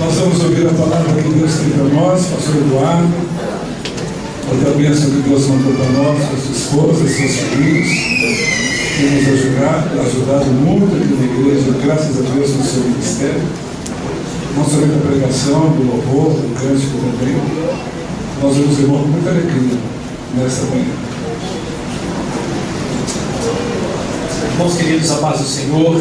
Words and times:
Nós 0.00 0.14
vamos 0.16 0.42
ouvir 0.42 0.66
a 0.66 0.72
palavra 0.72 1.22
que 1.22 1.28
Deus 1.28 1.52
tem 1.54 1.70
para 1.70 1.84
nós, 1.84 2.26
pastor 2.26 2.56
Eduardo. 2.56 3.08
Outra 4.50 4.70
bênção 4.72 5.10
que 5.10 5.28
Deus 5.28 5.46
mandou 5.46 5.72
para 5.72 5.90
nós, 5.92 6.18
suas 6.28 6.56
esposas, 6.56 7.10
seus 7.10 7.30
filhos, 7.30 7.88
que 8.96 9.02
nos 9.06 9.28
ajudado 10.06 10.46
muito 10.46 10.94
aqui 10.96 11.14
na 11.14 11.24
igreja, 11.24 11.78
graças 11.84 12.18
a 12.18 12.34
Deus 12.34 12.50
no 12.56 12.64
seu 12.64 12.82
ministério. 12.82 13.42
Não 14.56 14.64
somente 14.64 14.94
a 14.94 15.08
pregação, 15.08 15.70
do 15.70 15.86
louvor, 15.86 16.30
do 16.32 16.54
cântico 16.54 16.98
também. 16.98 17.36
Nós 18.42 18.56
vamos 18.56 18.78
irmão 18.78 19.02
com 19.02 19.08
muita 19.08 19.30
alegria 19.30 19.78
nessa 20.36 20.62
manhã. 20.66 20.94
Irmãos 24.52 24.74
queridos, 24.76 25.10
a 25.10 25.16
paz 25.16 25.40
do 25.40 25.46
Senhor. 25.46 26.00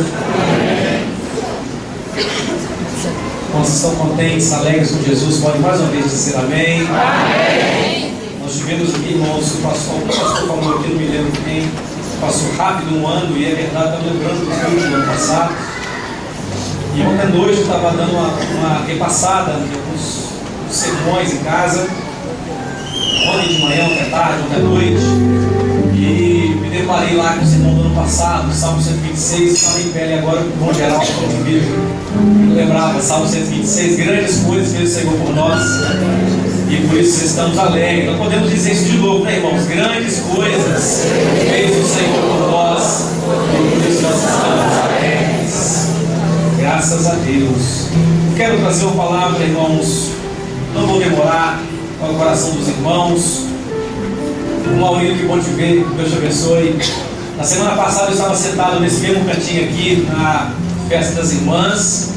Quantos 3.54 3.76
estão 3.76 3.96
contentes, 3.98 4.52
alegres 4.52 4.90
com 4.90 5.04
Jesus, 5.04 5.38
podem 5.38 5.62
mais 5.62 5.80
uma 5.80 5.90
vez 5.92 6.06
dizer 6.06 6.38
amém. 6.38 6.88
amém. 6.88 8.12
Nós 8.42 8.56
tivemos 8.56 8.96
aqui, 8.96 9.10
irmãos, 9.10 9.54
o 9.54 9.58
pastor, 9.58 9.96
o 9.98 10.08
pastor 10.08 10.48
falou 10.48 10.80
aqui, 10.80 10.90
não 10.90 10.98
me 10.98 11.06
lembro 11.06 11.32
quem, 11.46 11.70
passou 12.20 12.52
rápido 12.58 12.96
um 12.96 13.08
ano, 13.08 13.38
e 13.38 13.46
é 13.46 13.54
verdade, 13.54 13.98
estou 13.98 14.12
lembrando 14.12 14.40
do 14.40 14.90
do 14.90 14.96
ano 14.96 15.06
passado. 15.06 15.54
E 16.96 17.02
ontem 17.04 17.22
à 17.22 17.26
noite 17.28 17.58
eu 17.58 17.62
estava 17.62 17.92
dando 17.92 18.14
uma, 18.14 18.30
uma 18.30 18.86
repassada 18.88 19.52
em 19.52 19.72
alguns 19.72 20.30
sermões 20.72 21.34
em 21.34 21.44
casa, 21.44 21.88
ontem 23.28 23.50
de 23.50 23.62
manhã, 23.62 23.86
ontem 23.86 24.02
à 24.02 24.10
tarde, 24.10 24.44
ontem 24.46 24.56
à 24.56 24.60
noite, 24.64 25.63
deparei 26.74 27.16
lá 27.16 27.36
com 27.36 27.46
o 27.46 27.48
sermão 27.48 27.76
do 27.76 27.82
ano 27.82 27.96
passado, 27.96 28.52
Salmo 28.52 28.82
126, 28.82 29.54
estava 29.54 29.80
em 29.80 29.90
pele 29.90 30.14
agora, 30.16 30.42
o 30.42 30.58
bom 30.58 30.74
geral, 30.74 31.00
como 31.00 31.44
vídeo 31.44 31.94
lembrava, 32.56 33.00
Salmo 33.00 33.28
126, 33.28 33.98
grandes 33.98 34.40
coisas 34.40 34.76
fez 34.76 34.90
o 34.90 34.94
Senhor 34.94 35.14
por 35.20 35.36
nós 35.36 35.62
e 36.70 36.88
por 36.88 36.98
isso 36.98 37.26
estamos 37.26 37.58
alegres. 37.58 38.12
Não 38.12 38.18
podemos 38.18 38.50
dizer 38.50 38.72
isso 38.72 38.86
de 38.86 38.98
novo, 38.98 39.24
né, 39.24 39.36
irmãos? 39.36 39.66
Grandes 39.68 40.20
coisas 40.20 41.06
fez 41.50 41.70
o 41.70 41.88
Senhor 41.88 42.22
por 42.22 42.52
nós 42.52 43.06
e 43.54 43.72
por 43.72 43.90
isso 43.90 44.02
nós 44.02 44.16
estamos 44.16 44.78
alegres. 44.84 45.88
Graças 46.60 47.08
a 47.08 47.16
Deus. 47.16 47.88
Quero 48.36 48.58
trazer 48.60 48.86
uma 48.86 48.96
palavra, 48.96 49.44
irmãos. 49.44 50.12
Não 50.74 50.88
vou 50.88 51.00
demorar 51.00 51.62
para 52.00 52.10
o 52.10 52.16
coração 52.16 52.52
dos 52.52 52.68
irmãos. 52.68 53.53
O 54.66 54.80
Maurício, 54.80 55.18
que 55.18 55.26
bom 55.26 55.40
te 55.40 55.50
ver, 55.52 55.86
Deus 55.96 56.10
te 56.12 56.18
abençoe. 56.18 56.80
Na 57.38 57.44
semana 57.44 57.76
passada 57.76 58.08
eu 58.08 58.14
estava 58.14 58.36
sentado 58.36 58.80
nesse 58.80 59.02
mesmo 59.02 59.26
cantinho 59.26 59.64
aqui, 59.66 60.08
na 60.10 60.52
festa 60.88 61.16
das 61.16 61.34
irmãs. 61.34 62.14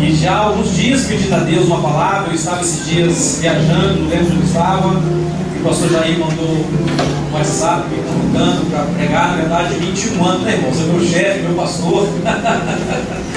E 0.00 0.14
já 0.14 0.32
há 0.32 0.38
alguns 0.38 0.74
dias 0.74 1.06
pedindo 1.06 1.34
a 1.34 1.38
Deus 1.38 1.66
uma 1.66 1.80
palavra, 1.80 2.28
eu 2.28 2.34
estava 2.34 2.60
esses 2.60 2.86
dias 2.86 3.38
viajando, 3.40 4.00
não 4.00 4.08
lembro 4.08 4.36
onde 4.36 4.46
estava, 4.46 4.94
e 4.94 5.58
o 5.60 5.64
pastor 5.64 5.90
Jair 5.90 6.18
mandou 6.18 6.46
um 6.46 7.34
WhatsApp 7.34 7.88
me 7.88 8.02
convidando 8.02 8.64
para 8.70 8.84
pregar, 8.96 9.30
na 9.30 9.36
verdade, 9.36 9.74
21 9.74 10.24
anos, 10.24 10.42
né, 10.42 10.52
irmão? 10.52 10.72
Você 10.72 10.82
é 10.82 10.86
meu 10.86 11.04
chefe, 11.04 11.42
meu 11.42 11.54
pastor. 11.54 12.08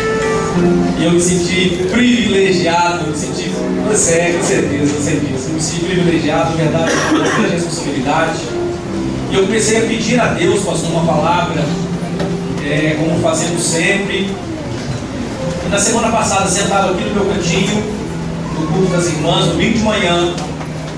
e 0.99 1.05
eu 1.05 1.11
me 1.11 1.21
senti 1.21 1.87
privilegiado, 1.89 3.07
me 3.07 3.17
senti, 3.17 3.51
você 3.87 4.13
é, 4.13 4.37
com 4.37 4.43
certeza, 4.43 4.93
disso, 5.19 5.47
eu 5.47 5.53
me 5.53 5.61
senti 5.61 5.85
privilegiado, 5.85 6.57
verdade, 6.57 6.91
grande 7.11 7.53
responsabilidade. 7.53 8.39
E 9.31 9.35
eu 9.35 9.43
comecei 9.43 9.77
a 9.77 9.81
pedir 9.81 10.19
a 10.19 10.27
Deus, 10.27 10.63
pastor, 10.63 10.91
uma 10.91 11.05
palavra, 11.05 11.63
é, 12.65 12.97
como 12.99 13.19
fazemos 13.21 13.63
sempre, 13.63 14.29
na 15.69 15.79
semana 15.79 16.09
passada, 16.09 16.49
sentado 16.49 16.91
aqui 16.91 17.05
no 17.05 17.15
meu 17.15 17.33
cantinho, 17.33 17.81
no 18.59 18.67
culto 18.67 18.91
das 18.91 19.07
irmãs, 19.07 19.45
domingo 19.45 19.77
de 19.77 19.83
manhã, 19.83 20.35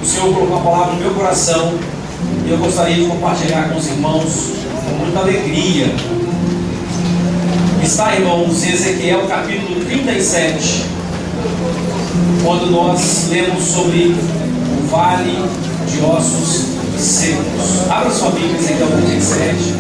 o 0.02 0.06
Senhor 0.06 0.34
colocou 0.34 0.58
uma 0.58 0.62
palavra 0.62 0.96
no 0.96 1.00
meu 1.00 1.12
coração 1.12 1.76
e 2.46 2.52
eu 2.52 2.58
gostaria 2.58 2.96
de 2.96 3.06
compartilhar 3.06 3.70
com 3.70 3.78
os 3.78 3.88
irmãos 3.88 4.54
com 4.84 4.96
muita 4.98 5.20
alegria. 5.20 5.94
Está, 7.84 8.16
irmãos, 8.16 8.64
em 8.64 8.72
Ezequiel 8.72 9.28
capítulo 9.28 9.84
37, 9.84 10.86
quando 12.42 12.72
nós 12.72 13.28
lemos 13.30 13.62
sobre 13.62 14.16
o 14.16 14.88
vale 14.90 15.38
de 15.92 16.02
ossos 16.02 16.68
secos. 16.98 17.92
Abra 17.92 18.10
sua 18.10 18.32
Bíblia, 18.32 18.58
Ezequiel 18.58 18.88
37. 18.88 19.76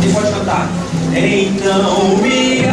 E 0.00 0.12
pode 0.12 0.30
cantar. 0.30 0.70
Então 1.12 2.16
me 2.18 2.64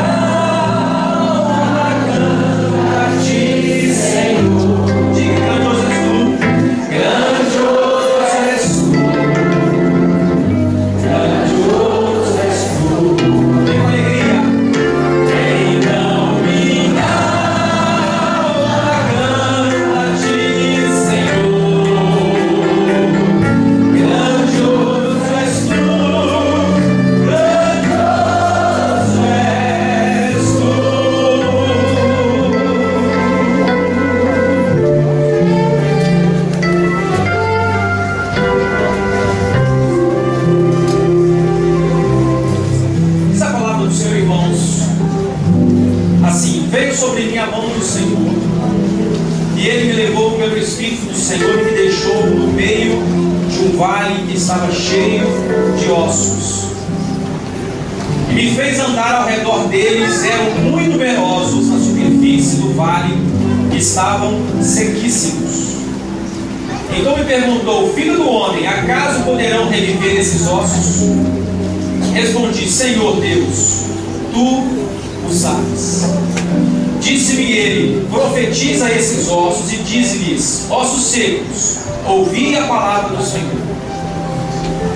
diz-lhes: 80.72 80.78
ossos 80.78 81.04
secos, 81.04 81.78
ouvi 82.08 82.56
a 82.56 82.64
palavra 82.64 83.16
do 83.16 83.24
Senhor. 83.24 83.72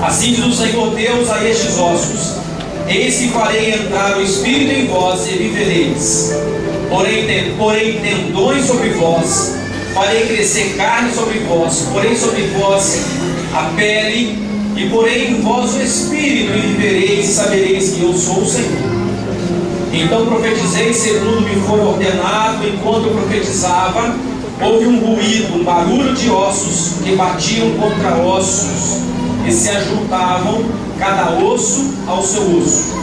Assim 0.02 0.34
diz 0.34 0.46
o 0.46 0.54
Senhor 0.54 0.94
Deus 0.96 1.30
a 1.30 1.44
estes 1.44 1.78
ossos: 1.78 2.36
Eis 2.88 3.18
que 3.18 3.30
farei 3.30 3.74
entrar 3.74 4.18
o 4.18 4.22
Espírito 4.22 4.72
em 4.72 4.88
vós 4.88 5.28
e 5.28 5.32
vivereis. 5.32 6.34
Porém, 6.90 7.56
porém 7.58 8.00
tendões 8.00 8.66
sobre 8.66 8.90
vós, 8.90 9.56
farei 9.94 10.28
crescer 10.28 10.76
carne 10.78 11.12
sobre 11.12 11.40
vós, 11.40 11.88
porém 11.92 12.16
sobre 12.16 12.44
vós 12.60 13.02
a 13.54 13.72
pele, 13.76 14.38
e 14.76 14.90
porém 14.90 15.32
em 15.32 15.42
vós 15.42 15.74
o 15.74 15.82
Espírito, 15.82 16.54
e 16.56 16.62
vivereis 16.62 17.30
e 17.30 17.34
sabereis 17.34 17.94
que 17.94 18.02
eu 18.02 18.14
sou 18.14 18.40
o 18.40 18.46
Senhor. 18.46 18.96
Então 19.92 20.26
profetizei 20.26 20.94
segundo 20.94 21.42
me 21.42 21.56
foi 21.62 21.80
ordenado, 21.80 22.68
enquanto 22.68 23.08
eu 23.08 23.14
profetizava, 23.14 24.14
houve 24.62 24.88
um 24.88 25.00
ruído, 25.00 25.56
um 25.60 25.64
barulho 25.64 26.14
de 26.14 26.30
ossos 26.30 27.04
que 27.04 27.16
batiam 27.16 27.72
contra 27.72 28.16
ossos 28.16 29.00
e 29.48 29.52
se 29.52 29.70
ajuntavam, 29.70 30.64
cada 30.98 31.32
osso 31.38 31.94
ao 32.08 32.24
seu 32.24 32.58
osso. 32.58 32.94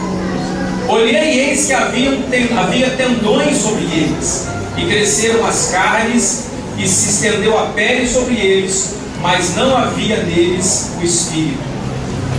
Olhei 0.87 1.35
e 1.35 1.39
eis 1.49 1.65
que 1.65 1.73
haviam 1.73 2.21
ten- 2.29 2.49
havia 2.57 2.89
tendões 2.91 3.57
sobre 3.57 3.83
eles, 3.83 4.47
e 4.77 4.85
cresceram 4.85 5.45
as 5.45 5.69
carnes, 5.71 6.45
e 6.77 6.87
se 6.87 7.09
estendeu 7.09 7.57
a 7.57 7.67
pele 7.67 8.07
sobre 8.07 8.35
eles, 8.35 8.95
mas 9.21 9.55
não 9.55 9.77
havia 9.77 10.23
neles 10.23 10.89
o 10.99 11.05
espírito. 11.05 11.59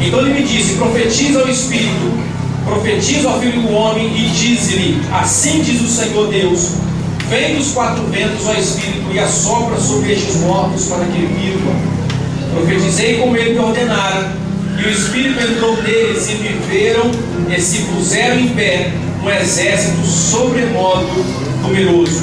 Então 0.00 0.20
ele 0.20 0.34
me 0.34 0.42
disse: 0.42 0.74
profetiza 0.74 1.40
ao 1.40 1.48
espírito, 1.48 2.12
profetiza 2.66 3.30
ao 3.30 3.40
filho 3.40 3.62
do 3.62 3.72
homem, 3.72 4.06
e 4.08 4.28
diz-lhe: 4.28 5.00
Assim 5.12 5.62
diz 5.62 5.80
o 5.80 5.88
Senhor 5.88 6.26
Deus: 6.28 6.70
Vem 7.34 7.56
dos 7.56 7.72
quatro 7.72 8.04
ventos, 8.12 8.46
ó 8.46 8.52
espírito, 8.54 9.10
e 9.12 9.18
assopra 9.18 9.76
sobre 9.80 10.12
estes 10.12 10.36
mortos 10.36 10.86
para 10.86 11.04
que 11.04 11.18
vivam. 11.18 11.74
Profetizei 12.52 13.18
como 13.18 13.36
ele 13.36 13.54
me 13.54 13.58
ordenara, 13.58 14.32
E 14.78 14.86
o 14.86 14.90
Espírito 14.90 15.40
entrou 15.40 15.76
neles 15.82 16.28
e 16.30 16.34
viveram 16.34 17.10
e 17.48 17.60
se 17.60 17.78
puseram 17.82 18.38
em 18.38 18.48
pé 18.50 18.92
um 19.20 19.28
exército 19.28 20.06
sobremodo 20.06 21.24
numeroso. 21.62 22.22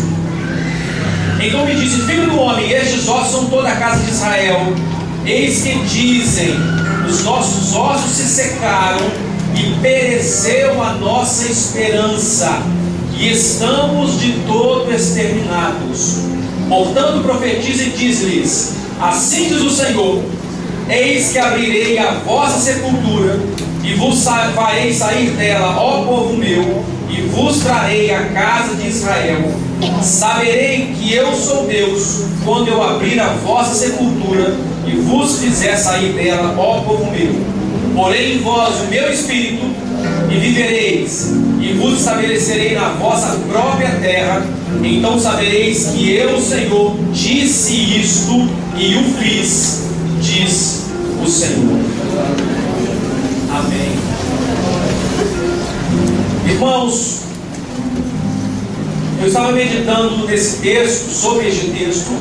Então 1.42 1.66
me 1.66 1.75
disse, 1.75 2.04
filho 2.04 2.28
do 2.30 2.40
homem, 2.40 2.72
estes 2.72 3.10
ossos 3.10 3.31
são 3.31 3.46
toda 3.46 3.68
a 3.68 3.75
casa 3.75 4.02
de 4.06 4.12
Israel. 4.12 4.74
Eis 5.25 5.62
que 5.62 5.75
dizem, 5.88 6.56
os 7.06 7.24
nossos 7.25 7.75
ossos 7.75 8.12
se 8.12 8.28
secaram 8.28 9.12
e 9.56 9.75
pereceu 9.81 10.81
a 10.81 10.94
nossa 10.94 11.52
esperança, 11.52 12.62
e 13.22 13.32
estamos 13.32 14.20
de 14.20 14.32
todo 14.48 14.92
exterminados. 14.92 16.22
Portanto, 16.68 17.22
profetiza 17.22 17.84
e 17.84 17.92
diz-lhes: 17.92 18.74
Assim 19.00 19.48
diz 19.48 19.62
o 19.62 19.70
Senhor: 19.70 20.24
Eis 20.90 21.32
que 21.32 21.38
abrirei 21.38 22.00
a 22.00 22.14
vossa 22.26 22.60
sepultura, 22.60 23.40
e 23.84 23.94
vos 23.94 24.24
farei 24.56 24.92
sair 24.92 25.30
dela, 25.32 25.78
ó 25.78 26.04
povo 26.04 26.36
meu, 26.36 26.84
e 27.10 27.22
vos 27.28 27.60
trarei 27.60 28.12
a 28.12 28.26
casa 28.30 28.74
de 28.76 28.88
Israel. 28.88 29.52
Saberei 30.02 30.96
que 30.98 31.14
eu 31.14 31.32
sou 31.36 31.68
Deus, 31.68 32.24
quando 32.44 32.70
eu 32.70 32.84
abrir 32.84 33.20
a 33.20 33.34
vossa 33.34 33.76
sepultura 33.76 34.56
e 34.88 34.96
vos 34.96 35.38
fizer 35.38 35.76
sair 35.76 36.14
dela, 36.14 36.56
ó 36.58 36.82
povo 36.82 37.12
meu. 37.12 37.36
Porém 37.94 38.36
em 38.36 38.40
vós 38.40 38.82
o 38.82 38.86
meu 38.90 39.12
espírito, 39.12 39.66
e 40.31 40.39
vivereis, 40.39 41.33
e 41.60 41.74
vos 41.74 42.00
estabelecerei 42.00 42.74
na 42.74 42.89
vossa 42.94 43.38
própria 43.50 43.92
terra. 44.01 44.45
Então 44.81 45.19
sabereis 45.19 45.88
que 45.88 46.13
eu, 46.13 46.39
Senhor, 46.39 46.95
disse 47.12 48.00
isto 48.00 48.50
e 48.78 48.95
o 48.95 49.04
fiz, 49.19 49.83
diz 50.22 50.86
o 51.22 51.28
Senhor. 51.28 51.80
Amém. 53.54 53.92
Irmãos, 56.50 57.22
eu 59.19 59.27
estava 59.27 59.51
meditando 59.51 60.25
nesse 60.25 60.57
texto, 60.57 61.12
sobre 61.12 61.50
este 61.50 61.68
texto, 61.72 62.12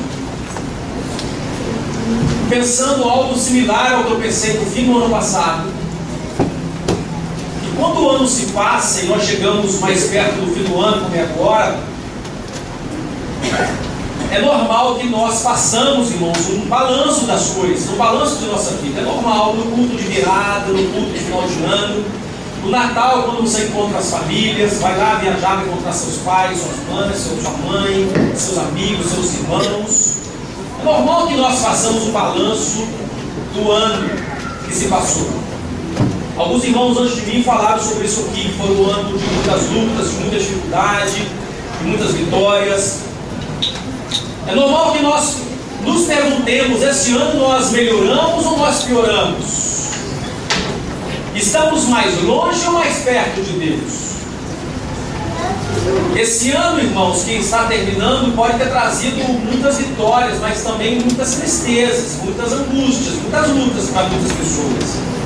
pensando 2.48 3.04
algo 3.04 3.38
similar 3.38 3.94
ao 3.94 4.04
que 4.04 4.10
eu 4.10 4.20
pensei 4.20 4.54
no 4.54 4.66
fim 4.66 4.86
do 4.86 4.98
ano 4.98 5.08
passado. 5.08 5.79
Quando 7.80 7.98
o 7.98 8.10
ano 8.10 8.28
se 8.28 8.46
passa 8.52 9.00
e 9.00 9.06
nós 9.06 9.22
chegamos 9.22 9.80
mais 9.80 10.04
perto 10.04 10.34
do 10.34 10.54
fim 10.54 10.64
do 10.64 10.78
ano, 10.78 11.02
como 11.02 11.16
é 11.16 11.22
agora, 11.22 11.80
é 14.30 14.38
normal 14.42 14.96
que 14.96 15.06
nós 15.08 15.40
façamos, 15.40 16.10
irmãos, 16.10 16.36
um 16.50 16.68
balanço 16.68 17.24
das 17.24 17.48
coisas, 17.48 17.88
um 17.88 17.96
balanço 17.96 18.36
de 18.36 18.44
nossa 18.48 18.72
vida. 18.72 19.00
É 19.00 19.02
normal 19.04 19.54
no 19.54 19.64
culto 19.72 19.96
de 19.96 20.02
virada, 20.02 20.70
no 20.70 20.92
culto 20.92 21.10
de 21.10 21.20
final 21.20 21.42
de 21.42 21.64
ano, 21.64 22.04
no 22.62 22.70
Natal, 22.70 23.22
quando 23.22 23.40
você 23.40 23.64
encontra 23.64 23.98
as 23.98 24.10
famílias, 24.10 24.78
vai 24.78 24.98
lá 24.98 25.14
viajar, 25.14 25.56
vai 25.56 25.64
encontrar 25.64 25.92
seus 25.92 26.18
pais, 26.18 26.58
suas 26.58 26.86
mães, 26.94 27.16
sua 27.16 27.50
mãe, 27.66 28.12
seus 28.36 28.58
amigos, 28.58 29.06
seus 29.06 29.34
irmãos. 29.36 30.16
É 30.82 30.84
normal 30.84 31.28
que 31.28 31.34
nós 31.36 31.58
façamos 31.60 32.08
um 32.08 32.12
balanço 32.12 32.86
do 33.54 33.72
ano 33.72 34.10
que 34.66 34.74
se 34.74 34.88
passou. 34.88 35.49
Alguns 36.40 36.64
irmãos 36.64 36.96
antes 36.96 37.16
de 37.16 37.26
mim 37.26 37.42
falaram 37.42 37.78
sobre 37.78 38.06
isso 38.06 38.22
aqui, 38.22 38.48
que 38.48 38.54
foi 38.56 38.74
um 38.74 38.88
ano 38.88 39.18
de 39.18 39.24
muitas 39.26 39.68
lutas, 39.68 40.10
de 40.10 40.16
muita 40.20 40.38
dificuldade, 40.38 41.28
de 41.82 41.86
muitas 41.86 42.12
vitórias. 42.12 43.00
É 44.46 44.54
normal 44.54 44.92
que 44.92 45.02
nós 45.02 45.36
nos 45.84 46.06
perguntemos: 46.06 46.82
esse 46.82 47.14
ano 47.14 47.40
nós 47.40 47.70
melhoramos 47.72 48.46
ou 48.46 48.56
nós 48.56 48.84
pioramos? 48.84 49.90
Estamos 51.34 51.84
mais 51.88 52.22
longe 52.22 52.66
ou 52.68 52.72
mais 52.72 52.96
perto 53.04 53.42
de 53.42 53.52
Deus? 53.58 54.10
Esse 56.16 56.52
ano, 56.52 56.80
irmãos, 56.80 57.22
que 57.22 57.32
está 57.32 57.64
terminando, 57.64 58.34
pode 58.34 58.56
ter 58.56 58.70
trazido 58.70 59.22
muitas 59.44 59.76
vitórias, 59.76 60.38
mas 60.40 60.62
também 60.62 61.00
muitas 61.00 61.34
tristezas, 61.34 62.16
muitas 62.22 62.50
angústias, 62.54 63.16
muitas 63.16 63.48
lutas 63.50 63.90
para 63.90 64.04
muitas 64.04 64.32
pessoas. 64.32 65.19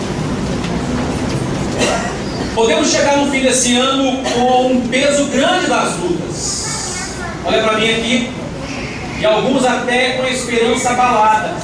Podemos 2.54 2.90
chegar 2.90 3.16
no 3.16 3.30
fim 3.30 3.42
desse 3.42 3.76
ano 3.76 4.22
com 4.22 4.66
um 4.66 4.88
peso 4.88 5.26
grande 5.26 5.66
das 5.66 5.96
lutas. 5.96 6.64
Olha 7.44 7.62
para 7.62 7.78
mim 7.78 7.90
aqui. 7.90 8.32
E 9.20 9.24
alguns 9.24 9.64
até 9.64 10.10
com 10.12 10.22
a 10.22 10.30
esperança 10.30 10.90
abalada. 10.90 11.54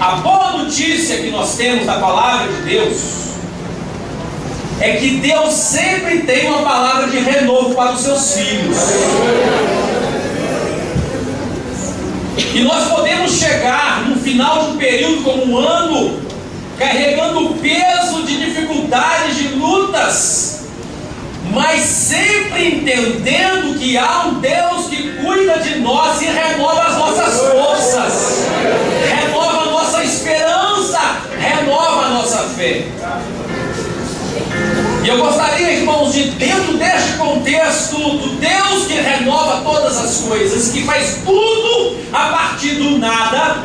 A 0.00 0.16
boa 0.16 0.52
notícia 0.52 1.18
que 1.18 1.30
nós 1.30 1.56
temos 1.56 1.84
da 1.84 1.94
palavra 1.94 2.52
de 2.52 2.62
Deus 2.62 3.18
é 4.80 4.92
que 4.92 5.16
Deus 5.18 5.52
sempre 5.54 6.20
tem 6.20 6.48
uma 6.48 6.62
palavra 6.62 7.08
de 7.08 7.18
renovo 7.18 7.74
para 7.74 7.92
os 7.92 8.00
seus 8.00 8.34
filhos. 8.34 8.76
E 12.54 12.60
nós 12.60 12.88
podemos 12.88 13.32
chegar 13.32 14.08
no 14.08 14.16
final 14.16 14.64
de 14.64 14.70
um 14.70 14.76
período 14.76 15.22
como 15.24 15.52
um 15.52 15.58
ano, 15.58 16.20
carregando 16.78 17.46
o 17.46 17.54
peso 17.58 18.22
de 18.22 18.46
dificuldades, 18.46 19.36
de 19.36 19.48
lutas, 19.48 20.60
mas 21.50 21.80
sempre 21.80 22.76
entendendo 22.76 23.78
que 23.78 23.96
há 23.96 24.26
um 24.26 24.34
Deus 24.34 24.86
que 24.86 25.14
cuida 25.14 25.58
de 25.58 25.80
nós 25.80 26.20
e 26.22 26.26
renova 26.26 26.82
as 26.82 26.96
nossas 26.96 27.40
forças 27.50 28.48
renova 31.38 32.06
a 32.06 32.08
nossa 32.10 32.40
fé. 32.40 32.86
E 35.02 35.08
eu 35.08 35.18
gostaria, 35.18 35.72
irmãos, 35.72 36.12
de 36.12 36.30
dentro 36.30 36.76
deste 36.76 37.12
contexto 37.16 37.96
do 37.96 38.36
Deus 38.36 38.86
que 38.86 38.94
renova 38.94 39.62
todas 39.62 39.96
as 39.96 40.18
coisas, 40.18 40.72
que 40.72 40.84
faz 40.84 41.18
tudo 41.24 41.98
a 42.12 42.28
partir 42.28 42.74
do 42.74 42.98
nada, 42.98 43.64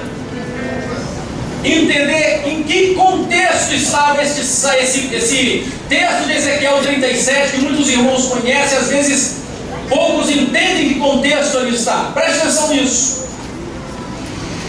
entender 1.63 2.41
em 2.45 2.63
que 2.63 2.93
contexto 2.93 3.73
estava 3.73 4.21
esse, 4.21 4.41
esse, 4.41 5.15
esse 5.15 5.71
texto 5.87 6.25
de 6.25 6.33
Ezequiel 6.33 6.81
37, 6.81 7.51
que 7.51 7.61
muitos 7.61 7.89
irmãos 7.89 8.27
conhecem, 8.27 8.77
às 8.77 8.87
vezes 8.87 9.37
poucos 9.89 10.29
entendem 10.29 10.89
que 10.89 10.99
contexto 10.99 11.57
ele 11.57 11.75
está. 11.75 12.11
Preste 12.13 12.39
atenção 12.39 12.69
nisso. 12.69 13.23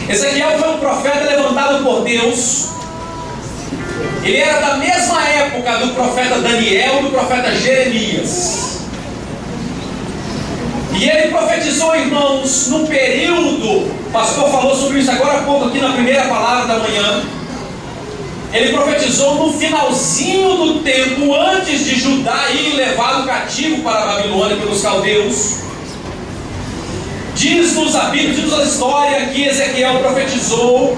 Ezequiel 0.08 0.58
foi 0.58 0.68
um 0.70 0.78
profeta 0.78 1.24
levantado 1.24 1.82
por 1.82 2.04
Deus 2.04 2.74
ele 4.24 4.38
era 4.38 4.58
da 4.58 4.76
mesma 4.78 5.22
época 5.28 5.76
do 5.78 5.88
profeta 5.88 6.38
Daniel 6.38 7.00
e 7.00 7.02
do 7.02 7.10
profeta 7.10 7.54
Jeremias. 7.54 8.73
E 10.96 11.08
ele 11.08 11.28
profetizou, 11.28 11.94
irmãos, 11.96 12.68
num 12.68 12.86
período, 12.86 13.68
o 13.68 14.10
pastor 14.12 14.50
falou 14.50 14.76
sobre 14.76 15.00
isso 15.00 15.10
agora 15.10 15.38
há 15.38 15.42
pouco 15.42 15.66
aqui 15.66 15.80
na 15.80 15.92
primeira 15.92 16.24
palavra 16.24 16.66
da 16.66 16.78
manhã. 16.78 17.22
Ele 18.52 18.72
profetizou 18.72 19.34
no 19.34 19.52
finalzinho 19.52 20.56
do 20.56 20.78
tempo, 20.84 21.34
antes 21.34 21.84
de 21.84 21.98
Judá 21.98 22.48
ir 22.52 22.76
levado 22.76 23.26
cativo 23.26 23.82
para 23.82 24.02
a 24.02 24.06
Babilônia 24.14 24.56
pelos 24.56 24.80
caldeus. 24.80 25.56
Diz-nos 27.34 27.96
a 27.96 28.04
Bíblia, 28.04 28.32
diz-nos 28.32 28.60
a 28.60 28.62
história 28.62 29.26
que 29.26 29.42
Ezequiel 29.42 29.98
profetizou 29.98 30.96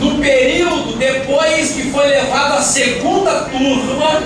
no 0.00 0.18
período 0.18 0.96
depois 0.96 1.70
que 1.70 1.90
foi 1.92 2.08
levado 2.08 2.54
a 2.54 2.62
segunda 2.62 3.42
turma 3.42 4.22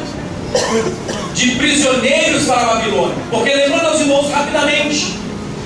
de 1.34 1.50
prisioneiros 1.56 2.44
para 2.44 2.60
a 2.60 2.74
Babilônia. 2.74 3.14
Porque 3.30 3.54
lembrando 3.54 3.86
aos 3.86 4.00
irmãos 4.00 4.30
rapidamente, 4.30 5.18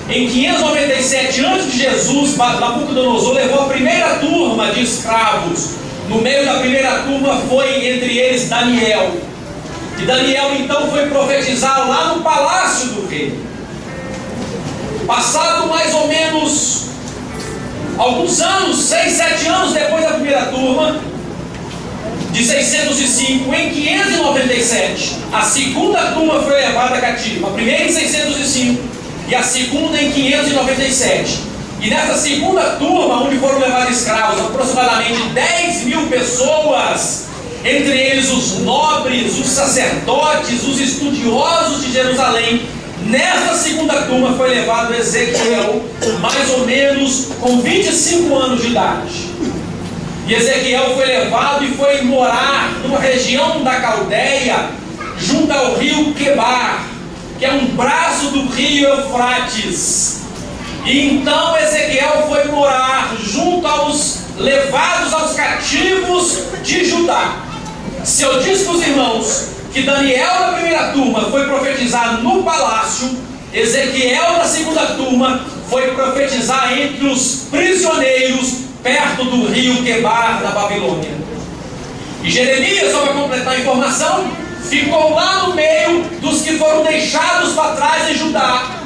em 0.08 0.28
597 0.28 1.44
a.C., 1.44 1.70
Jesus, 1.70 2.36
Nabucodonosor 2.36 3.34
levou 3.34 3.62
a 3.62 3.68
primeira 3.68 4.18
turma 4.20 4.70
de 4.70 4.82
escravos. 4.82 5.70
No 6.08 6.20
meio 6.20 6.44
da 6.44 6.54
primeira 6.54 7.00
turma 7.00 7.40
foi 7.48 7.86
entre 7.86 8.16
eles 8.16 8.48
Daniel. 8.48 9.16
E 9.98 10.04
Daniel 10.04 10.54
então 10.58 10.88
foi 10.90 11.06
profetizar 11.06 11.88
lá 11.88 12.14
no 12.14 12.22
palácio 12.22 12.90
do 12.90 13.08
rei. 13.08 13.36
Passado 15.06 15.66
mais 15.68 15.92
ou 15.94 16.06
menos 16.06 16.86
alguns 17.98 18.40
anos, 18.40 18.76
seis, 18.76 19.14
sete 19.14 19.48
anos 19.48 19.72
depois 19.72 20.04
da 20.04 20.10
primeira 20.10 20.46
turma, 20.46 21.00
de 22.36 22.44
605, 22.44 23.54
em 23.54 23.70
597, 23.70 25.16
a 25.32 25.40
segunda 25.40 25.98
turma 26.12 26.42
foi 26.42 26.52
levada 26.52 27.00
cativa. 27.00 27.48
A 27.48 27.50
primeira 27.52 27.84
em 27.84 27.90
605 27.90 28.82
e 29.26 29.34
a 29.34 29.42
segunda 29.42 29.98
em 29.98 30.12
597. 30.12 31.40
E 31.80 31.88
nessa 31.88 32.14
segunda 32.18 32.62
turma, 32.72 33.22
onde 33.22 33.38
foram 33.38 33.58
levados 33.58 33.96
escravos, 33.96 34.38
aproximadamente 34.38 35.18
10 35.32 35.84
mil 35.84 36.08
pessoas, 36.08 37.24
entre 37.64 37.98
eles 37.98 38.30
os 38.30 38.58
nobres, 38.58 39.38
os 39.38 39.48
sacerdotes, 39.48 40.62
os 40.62 40.78
estudiosos 40.78 41.86
de 41.86 41.92
Jerusalém, 41.92 42.60
Nesta 43.06 43.54
segunda 43.54 44.02
turma 44.02 44.32
foi 44.36 44.48
levado 44.48 44.92
Ezequiel, 44.92 45.84
mais 46.20 46.50
ou 46.50 46.66
menos 46.66 47.28
com 47.38 47.60
25 47.60 48.34
anos 48.34 48.62
de 48.62 48.68
idade. 48.68 49.25
E 50.26 50.34
Ezequiel 50.34 50.96
foi 50.96 51.06
levado 51.06 51.64
e 51.64 51.68
foi 51.76 52.02
morar 52.02 52.72
numa 52.82 52.98
região 52.98 53.62
da 53.62 53.76
Caldeia, 53.76 54.70
junto 55.16 55.52
ao 55.52 55.76
rio 55.76 56.12
Quebar, 56.14 56.84
que 57.38 57.44
é 57.44 57.52
um 57.52 57.66
braço 57.76 58.30
do 58.30 58.48
rio 58.48 58.88
Eufrates. 58.88 60.22
E 60.84 61.14
então 61.14 61.56
Ezequiel 61.56 62.26
foi 62.28 62.44
morar 62.48 63.14
junto 63.22 63.68
aos 63.68 64.18
levados 64.36 65.14
aos 65.14 65.34
cativos 65.34 66.42
de 66.64 66.84
Judá. 66.84 67.36
Se 68.02 68.24
eu 68.24 68.42
disse 68.42 68.64
para 68.64 68.74
os 68.74 68.82
irmãos 68.82 69.48
que 69.72 69.82
Daniel 69.82 70.40
da 70.40 70.52
primeira 70.54 70.88
turma 70.88 71.30
foi 71.30 71.44
profetizar 71.44 72.20
no 72.20 72.42
palácio, 72.42 73.16
Ezequiel 73.54 74.38
da 74.38 74.44
segunda 74.44 74.86
turma 74.86 75.40
foi 75.70 75.92
profetizar 75.92 76.76
entre 76.76 77.06
os 77.06 77.46
prisioneiros 77.48 78.65
perto 78.86 79.24
do 79.24 79.48
rio 79.48 79.82
Quebar 79.82 80.40
da 80.40 80.50
Babilônia. 80.50 81.10
E 82.22 82.30
Jeremias, 82.30 82.92
só 82.92 83.00
para 83.00 83.14
completar 83.14 83.54
a 83.54 83.58
informação, 83.58 84.30
ficou 84.68 85.12
lá 85.12 85.42
no 85.42 85.54
meio 85.54 86.02
dos 86.20 86.42
que 86.42 86.56
foram 86.56 86.84
deixados 86.84 87.52
para 87.52 87.74
trás 87.74 88.08
em 88.08 88.14
Judá. 88.14 88.76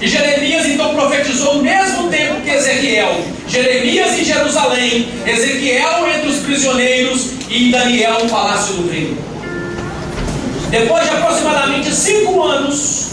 E 0.00 0.08
Jeremias 0.08 0.66
então 0.66 0.92
profetizou 0.94 1.52
ao 1.52 1.62
mesmo 1.62 2.08
tempo 2.08 2.40
que 2.40 2.50
Ezequiel. 2.50 3.20
Jeremias 3.46 4.18
em 4.18 4.24
Jerusalém, 4.24 5.08
Ezequiel 5.24 6.08
entre 6.08 6.28
os 6.28 6.38
prisioneiros 6.38 7.30
e 7.48 7.70
Daniel 7.70 8.24
no 8.24 8.28
palácio 8.28 8.74
do 8.74 8.90
rei. 8.90 9.16
Depois 10.70 11.04
de 11.04 11.10
aproximadamente 11.10 11.94
cinco 11.94 12.42
anos, 12.42 13.12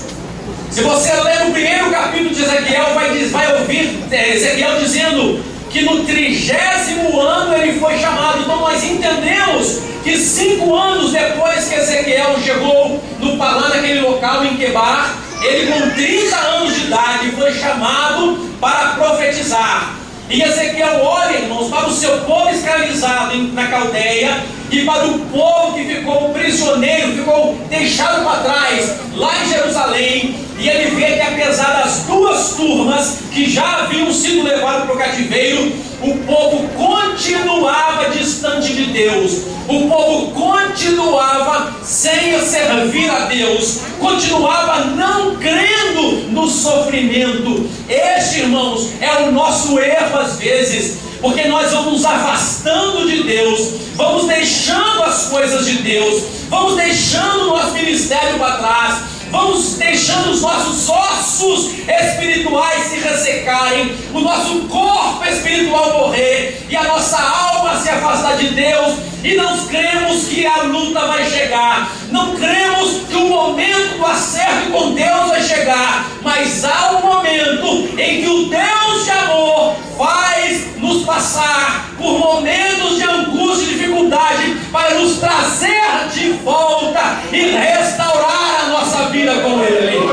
se 0.72 0.82
você 0.82 1.14
ler 1.22 1.48
o 1.48 1.52
primeiro 1.52 1.90
capítulo 1.90 2.32
de 2.32 2.42
Ezequiel, 2.44 2.94
vai, 2.96 3.26
vai 3.26 3.60
ouvir 3.60 3.98
é, 4.12 4.36
Ezequiel 4.36 4.80
dizendo 4.80 5.55
que 5.76 5.82
no 5.82 6.06
trigésimo 6.06 7.20
ano 7.20 7.54
ele 7.54 7.78
foi 7.78 8.00
chamado. 8.00 8.40
Então 8.40 8.62
nós 8.62 8.82
entendemos 8.82 9.82
que 10.06 10.18
cinco 10.18 10.74
anos 10.74 11.12
depois 11.12 11.68
que 11.68 11.76
Ezequiel 11.76 12.38
chegou 12.42 13.04
no 13.20 13.38
lá 13.38 13.68
naquele 13.68 14.00
local 14.00 14.46
em 14.46 14.56
Quebar, 14.56 15.18
ele 15.42 15.70
com 15.70 15.90
30 15.90 16.34
anos 16.34 16.76
de 16.76 16.86
idade 16.86 17.32
foi 17.32 17.54
chamado 17.54 18.50
para 18.62 18.92
profetizar. 18.92 19.96
E 20.30 20.42
Ezequiel 20.42 21.02
olha, 21.04 21.40
irmãos, 21.40 21.70
para 21.70 21.88
o 21.88 21.94
seu 21.94 22.20
povo 22.20 22.50
escravizado 22.52 23.36
na 23.52 23.68
Caldeia 23.68 24.46
e 24.76 24.84
para 24.84 25.06
o 25.08 25.20
povo 25.20 25.74
que 25.74 25.86
ficou 25.86 26.30
prisioneiro, 26.30 27.14
ficou 27.14 27.58
deixado 27.70 28.26
para 28.26 28.44
trás 28.44 28.96
lá 29.16 29.32
em 29.42 29.50
Jerusalém. 29.50 30.36
E 30.60 30.68
ele 30.68 30.96
vê 30.96 31.14
que 31.14 31.22
apesar 31.22 31.82
das 31.82 32.00
duas 32.00 32.56
turmas 32.56 33.20
que 33.32 33.50
já 33.50 33.84
haviam 33.84 34.12
sido 34.12 34.44
levadas 34.44 34.86
para 34.86 34.96
o 34.96 34.98
cativeiro, 34.98 35.72
o 36.02 36.18
povo 36.26 36.68
continuava 36.76 38.10
distante 38.10 38.74
de 38.74 38.86
Deus, 38.86 39.44
o 39.68 39.88
povo 39.88 40.32
continuava 40.32 41.74
sem 41.82 42.40
servir 42.42 43.10
a 43.10 43.26
Deus, 43.26 43.80
continuava 44.00 44.86
não 44.96 45.36
crendo 45.38 46.32
no 46.32 46.48
sofrimento. 46.48 47.70
Este, 47.88 48.42
irmãos, 48.42 48.90
é 49.00 49.24
o 49.24 49.32
nosso 49.32 49.80
erro 49.80 50.20
às 50.20 50.38
vezes, 50.38 50.98
porque 51.26 51.48
nós 51.48 51.72
vamos 51.72 51.94
nos 51.94 52.06
afastando 52.06 53.08
de 53.08 53.24
Deus, 53.24 53.72
vamos 53.96 54.28
deixando 54.28 55.02
as 55.02 55.28
coisas 55.28 55.66
de 55.66 55.78
Deus, 55.78 56.24
vamos 56.50 56.76
deixando 56.76 57.46
o 57.46 57.48
nosso 57.48 57.74
ministério 57.74 58.38
para 58.38 58.58
trás 58.58 59.04
vamos 59.32 59.76
deixando 59.76 60.32
os 60.32 60.42
nossos 60.42 60.90
ossos 60.90 61.72
espirituais 61.88 62.84
se 62.84 63.00
ressecarem, 63.00 63.96
o 64.14 64.20
nosso 64.20 64.62
corpo 64.62 65.24
espiritual 65.26 66.00
morrer 66.00 66.66
e 66.70 66.76
a 66.76 66.84
nossa 66.84 67.18
alma 67.18 67.78
se 67.80 67.90
afastar 67.90 68.38
de 68.38 68.50
Deus, 68.50 68.96
e 69.24 69.36
não 69.36 69.66
cremos 69.68 70.28
que 70.28 70.46
a 70.46 70.64
luta 70.64 71.00
vai 71.08 71.30
chegar, 71.30 71.92
não 72.12 72.36
cremos 72.36 73.08
que 73.10 73.16
o 73.16 73.30
momento 73.30 73.98
do 73.98 74.06
acerto 74.06 74.72
com 74.72 74.94
Deus 74.94 75.30
vai 75.30 75.42
chegar, 75.42 76.06
mas 76.22 76.64
há 76.64 76.92
um 76.98 77.02
momento 77.02 78.00
em 78.00 78.22
que 78.22 78.30
o 78.30 78.50
Deus 78.50 79.04
de 79.04 79.12
amor 79.12 79.76
faz 79.98 80.78
nos 80.78 81.04
passar 81.06 81.90
por 81.98 82.20
momentos 82.20 82.98
de 82.98 83.04
angústia 83.04 83.66
e 83.66 83.78
dificuldade 83.78 84.58
para 84.72 84.94
nos 84.96 85.18
trazer 85.18 86.08
de 86.14 86.34
volta 86.44 87.22
e 87.32 87.52
restaurar 87.52 88.66
a 88.66 88.68
nossa 88.68 89.10
vida 89.10 89.25
com 89.34 89.64
Ele. 89.64 90.10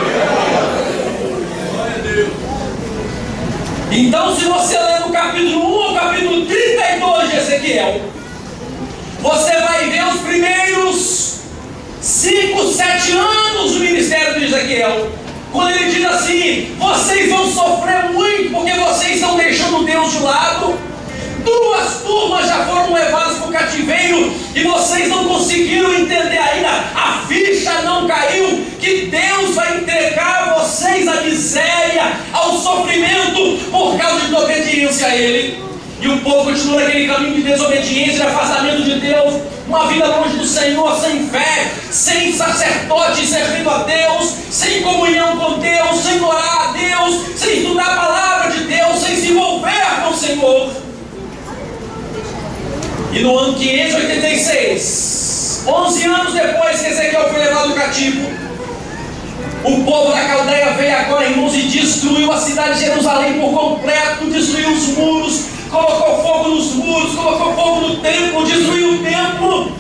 Então, 3.91 4.35
se 4.35 4.45
você 4.47 4.79
ler 4.79 5.01
no 5.01 5.11
capítulo 5.11 5.81
1 5.81 5.83
ao 5.83 5.95
capítulo 5.95 6.47
32 6.47 7.31
de 7.31 7.37
Ezequiel, 7.37 8.01
você 9.21 9.53
vai 9.61 9.91
ver 9.91 10.07
os 10.07 10.21
primeiros 10.21 11.41
5, 12.01 12.73
7 12.73 13.13
anos 13.13 13.73
do 13.73 13.81
ministério 13.81 14.41
de 14.41 14.47
Ezequiel. 14.47 15.11
Quando 15.53 15.71
ele 15.73 15.91
diz 15.91 16.07
assim: 16.07 16.75
vocês 16.79 17.31
vão 17.31 17.47
sofrer 17.47 18.11
muito 18.13 18.51
porque 18.53 18.73
vocês 18.73 19.17
estão 19.17 19.37
deixando 19.37 19.85
Deus 19.85 20.13
de 20.13 20.19
lado. 20.21 20.92
Duas 21.45 22.03
turmas 22.03 22.47
já 22.47 22.65
foram 22.67 22.93
levadas 22.93 23.39
para 23.39 23.49
o 23.49 23.53
cativeiro 23.53 24.33
e 24.55 24.63
vocês 24.65 25.09
não 25.09 25.29
conseguiram 25.29 25.93
entender 25.95 26.39
ainda. 26.39 26.71
A 26.95 27.25
ficha 27.27 27.83
não 27.83 28.07
caiu 28.07 28.65
que 28.79 29.07
Deus 29.07 29.55
vai 29.55 29.79
entregar 29.79 30.59
vocês 30.59 31.07
à 31.09 31.23
miséria, 31.23 32.13
ao 32.33 32.59
sofrimento 32.59 33.59
por 33.71 33.99
causa 33.99 34.27
de 34.27 34.35
obediência 34.35 35.07
a 35.07 35.17
Ele. 35.17 35.63
E 36.01 36.09
o 36.09 36.19
povo 36.19 36.51
continua 36.51 36.83
naquele 36.83 37.07
caminho 37.07 37.35
de 37.35 37.43
desobediência, 37.43 38.15
de 38.15 38.23
afastamento 38.23 38.83
de 38.83 38.99
Deus, 38.99 39.35
uma 39.69 39.87
vida 39.87 40.05
longe 40.07 40.37
do 40.37 40.47
Senhor, 40.47 40.99
sem 41.01 41.29
fé, 41.29 41.71
sem 41.91 42.33
sacerdote 42.33 43.25
servindo 43.25 43.71
a 43.71 43.85
Deus, 43.85 44.35
sem 44.51 44.83
comunhão 44.83 45.37
com 45.37 45.61
Deus, 45.61 46.01
sem 46.01 46.21
orar 46.21 46.71
a 46.71 46.73
Deus, 46.73 47.21
sem 47.37 47.59
estudar 47.59 47.85
a 47.85 47.97
palavra 47.97 48.51
de 48.51 48.65
Deus, 48.65 48.99
sem 48.99 49.15
se 49.15 49.29
envolver 49.29 50.03
com 50.03 50.11
o 50.11 50.17
Senhor. 50.17 50.92
E 53.13 53.21
no 53.21 53.39
ano 53.39 53.55
586, 53.55 55.65
11 55.67 56.05
anos 56.07 56.33
depois 56.33 56.81
que 56.81 56.89
Ezequiel 56.89 57.29
foi 57.29 57.41
levado 57.41 57.75
cativo, 57.75 58.27
o 59.65 59.85
povo 59.85 60.11
da 60.11 60.25
Caldeia 60.25 60.73
veio 60.73 60.97
agora, 60.97 61.27
irmãos, 61.27 61.55
e 61.55 61.61
destruiu 61.63 62.33
a 62.33 62.39
cidade 62.39 62.79
de 62.79 62.87
Jerusalém 62.87 63.39
por 63.39 63.53
completo, 63.53 64.31
destruiu 64.31 64.73
os 64.73 64.89
muros, 64.97 65.45
colocou 65.71 66.23
fogo 66.23 66.49
nos 66.49 66.73
muros, 66.73 67.15
colocou 67.15 67.55
fogo 67.55 67.89
no 67.89 67.99
templo, 67.99 68.47
destruiu 68.47 68.95
o 68.95 69.03
templo. 69.03 69.77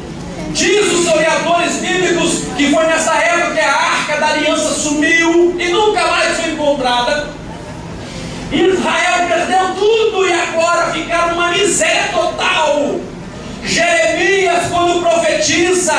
Diz 0.52 0.92
os 0.92 1.00
historiadores 1.00 1.76
bíblicos 1.76 2.42
que 2.56 2.70
foi 2.70 2.86
nessa 2.86 3.14
época 3.14 3.54
que 3.54 3.60
a 3.60 3.74
arca 3.74 4.20
da 4.20 4.28
aliança 4.28 4.74
sumiu 4.74 5.56
e 5.58 5.68
nunca 5.70 6.06
mais 6.06 6.36
foi 6.36 6.52
encontrada. 6.52 7.30
Israel 8.52 9.26
perdeu 9.26 9.74
tudo 9.74 10.28
e 10.28 10.32
agora 10.32 10.92
ficaram 10.92 11.34
uma 11.34 11.48
miséria 11.48 12.10
total. 12.12 13.00
Jeremias, 13.64 14.68
quando 14.70 15.00
profetiza, 15.00 15.94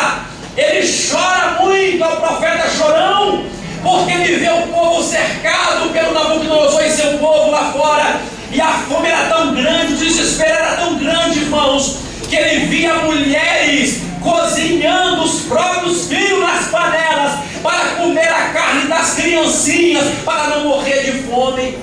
ele 0.56 0.88
chora 0.88 1.58
muito, 1.62 2.04
é 2.04 2.08
o 2.08 2.18
profeta 2.18 2.70
chorão, 2.70 3.46
porque 3.82 4.12
ele 4.12 4.36
vê 4.38 4.50
o 4.50 4.68
povo 4.68 5.04
cercado 5.04 5.90
pelo 5.92 6.14
Nabucodonosor 6.14 6.84
e 6.84 6.92
seu 6.92 7.18
povo 7.18 7.52
lá 7.52 7.72
fora 7.72 8.22
e 8.54 8.62
a 8.62 8.72
fome 8.88 9.08
era 9.08 9.30
tão 9.30 9.56
grande, 9.56 9.94
o 9.94 9.98
desespero 9.98 10.54
era 10.54 10.76
tão 10.76 10.96
grande, 11.00 11.40
irmãos, 11.40 11.98
que 12.30 12.36
ele 12.36 12.68
via 12.68 12.94
mulheres 13.00 14.02
cozinhando 14.22 15.24
os 15.24 15.42
próprios 15.42 16.08
filhos 16.08 16.40
nas 16.40 16.68
panelas 16.68 17.40
para 17.64 17.96
comer 17.96 18.30
a 18.30 18.50
carne 18.50 18.88
das 18.88 19.16
criancinhas, 19.16 20.06
para 20.24 20.50
não 20.50 20.66
morrer 20.66 21.04
de 21.04 21.24
fome. 21.24 21.80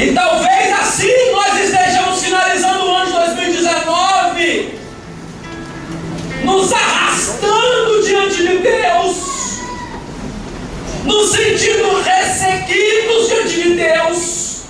E 0.00 0.12
talvez 0.12 0.72
assim 0.80 1.32
nós 1.32 1.60
estejamos 1.60 2.24
finalizando 2.24 2.86
o 2.86 2.96
ano 2.96 3.06
de 3.06 3.12
2019, 3.12 4.78
nos 6.44 6.72
arrastando 6.72 8.02
diante 8.02 8.36
de 8.36 8.58
Deus 8.58 9.30
nos 11.04 11.30
sentindo 11.32 12.00
ressequidos 12.02 13.28
diante 13.28 13.62
de 13.62 13.74
Deus, 13.74 14.62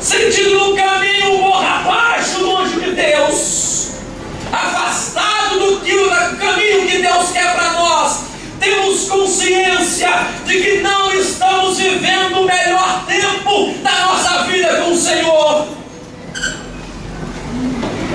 sentindo 0.00 0.58
no 0.58 0.76
caminho 0.76 1.38
morra 1.38 1.80
abaixo 1.80 2.42
longe 2.42 2.80
de 2.80 2.92
Deus, 2.92 3.88
afastado 4.50 5.58
do 5.58 6.38
caminho 6.38 6.86
que 6.86 6.98
Deus 7.02 7.30
quer 7.32 7.54
para 7.54 7.72
nós 7.72 8.31
temos 8.62 9.08
consciência 9.08 10.08
de 10.46 10.60
que 10.60 10.78
não 10.78 11.12
estamos 11.12 11.78
vivendo 11.78 12.42
o 12.42 12.44
melhor 12.44 13.04
tempo 13.06 13.74
da 13.82 13.90
nossa 14.06 14.44
vida 14.44 14.68
com 14.76 14.92
o 14.92 14.96
Senhor. 14.96 15.66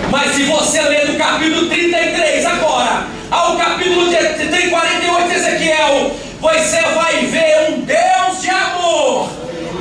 Mas 0.09 0.35
se 0.35 0.43
você 0.43 0.81
ler 0.83 1.07
do 1.07 1.17
capítulo 1.17 1.67
33 1.67 2.45
agora 2.45 3.07
ao 3.29 3.57
capítulo 3.57 4.05
48 4.09 5.27
de 5.27 5.35
Ezequiel, 5.35 6.15
você 6.39 6.81
vai 6.95 7.25
ver 7.25 7.71
um 7.71 7.81
Deus 7.81 8.41
de 8.41 8.49
amor 8.49 9.29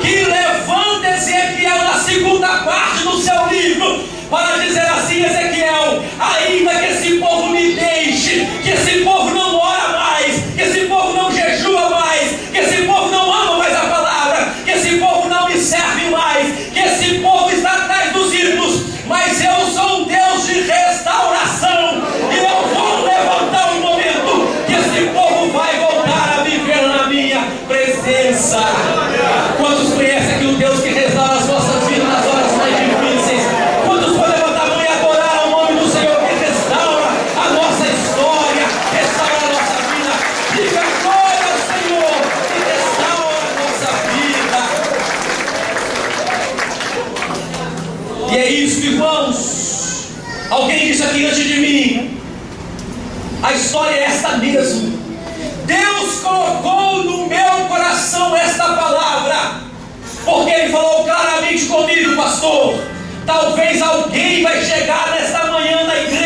que 0.02 0.24
levanta 0.24 1.08
Ezequiel 1.16 1.84
na 1.84 1.94
segunda 2.00 2.48
parte 2.48 3.04
do 3.04 3.20
seu 3.20 3.46
livro 3.46 4.04
para 4.28 4.58
dizer 4.58 4.86
assim: 4.88 5.24
Ezequiel, 5.24 6.02
ainda 6.18 6.74
que 6.74 6.86
esse 6.86 7.18
povo 7.18 7.50
me 7.50 7.72
deixe, 7.72 8.46
que 8.64 8.70
esse 8.70 9.04
povo 9.04 9.30
não 9.32 9.58
ora 9.58 9.88
mais, 9.88 10.45
história 53.76 53.94
é 53.96 54.04
esta 54.04 54.36
mesmo. 54.38 54.98
Deus 55.66 56.20
colocou 56.22 57.04
no 57.04 57.26
meu 57.26 57.66
coração 57.68 58.34
esta 58.34 58.64
palavra, 58.64 59.60
porque 60.24 60.50
Ele 60.50 60.72
falou 60.72 61.04
claramente 61.04 61.66
comigo, 61.66 62.16
pastor. 62.16 62.74
Talvez 63.26 63.82
alguém 63.82 64.42
vai 64.42 64.64
chegar 64.64 65.10
nesta 65.10 65.46
manhã 65.46 65.84
na 65.84 65.96
igreja, 65.96 66.25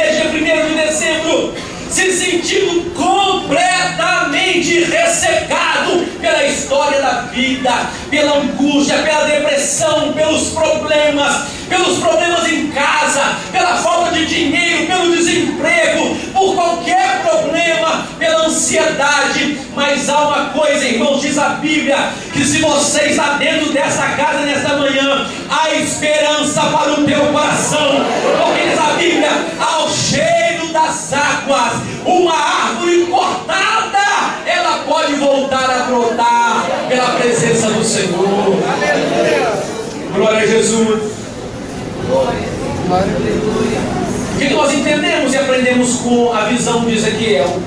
pela 6.20 6.44
história 6.44 7.00
da 7.00 7.22
vida, 7.32 7.72
pela 8.10 8.38
angústia, 8.38 8.98
pela 8.98 9.24
depressão, 9.24 10.12
pelos 10.12 10.50
problemas, 10.50 11.44
pelos 11.68 11.98
problemas 11.98 12.46
em 12.48 12.68
casa, 12.70 13.36
pela 13.50 13.76
falta 13.76 14.12
de 14.12 14.26
dinheiro, 14.26 14.86
pelo 14.86 15.16
desemprego, 15.16 16.16
por 16.32 16.54
qualquer 16.54 17.22
problema, 17.22 18.06
pela 18.18 18.46
ansiedade. 18.46 19.58
Mas 19.74 20.08
há 20.08 20.20
uma 20.20 20.44
coisa, 20.50 20.84
irmãos, 20.84 21.20
diz 21.20 21.38
a 21.38 21.50
Bíblia, 21.50 22.10
que 22.32 22.44
se 22.44 22.58
você 22.58 23.06
está 23.06 23.34
dentro 23.34 23.72
dessa 23.72 24.08
casa 24.10 24.40
nesta 24.40 24.76
manhã, 24.76 25.26
há 25.48 25.70
esperança 25.74 26.62
para 26.62 26.92
o 26.92 27.04
teu 27.04 27.20
coração, 27.32 28.04
porque 28.42 28.68
diz 28.68 28.78
a 28.78 28.92
Bíblia, 28.96 29.30
ao 29.58 29.88
cheiro 29.88 30.68
das 30.72 31.12
águas, 31.12 31.72
uma 32.04 32.34
árvore 32.34 33.06
cortada, 33.06 34.09
ela 34.70 34.84
pode 34.84 35.14
voltar 35.14 35.68
a 35.68 35.84
brotar 35.84 36.86
pela 36.88 37.10
presença 37.16 37.70
do 37.70 37.82
Senhor. 37.82 38.56
Glória 40.14 40.38
a 40.38 40.46
Jesus. 40.46 41.10
O 44.34 44.38
que 44.38 44.54
nós 44.54 44.72
entendemos 44.72 45.34
e 45.34 45.36
aprendemos 45.36 45.96
com 45.96 46.32
a 46.32 46.44
visão 46.44 46.84
de 46.84 46.96
Ezequiel? 46.96 47.60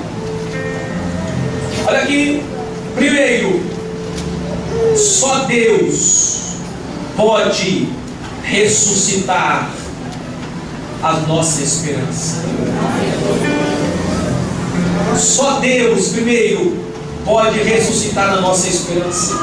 Olha 1.86 1.98
aqui, 1.98 2.42
primeiro, 2.94 3.62
só 4.96 5.40
Deus 5.40 6.54
pode 7.16 7.88
ressuscitar 8.42 9.70
a 11.02 11.12
nossa 11.28 11.62
esperança. 11.62 12.42
Só 15.16 15.60
Deus, 15.60 16.08
primeiro, 16.08 16.84
pode 17.24 17.58
ressuscitar 17.62 18.34
a 18.34 18.40
nossa 18.40 18.68
esperança. 18.68 19.34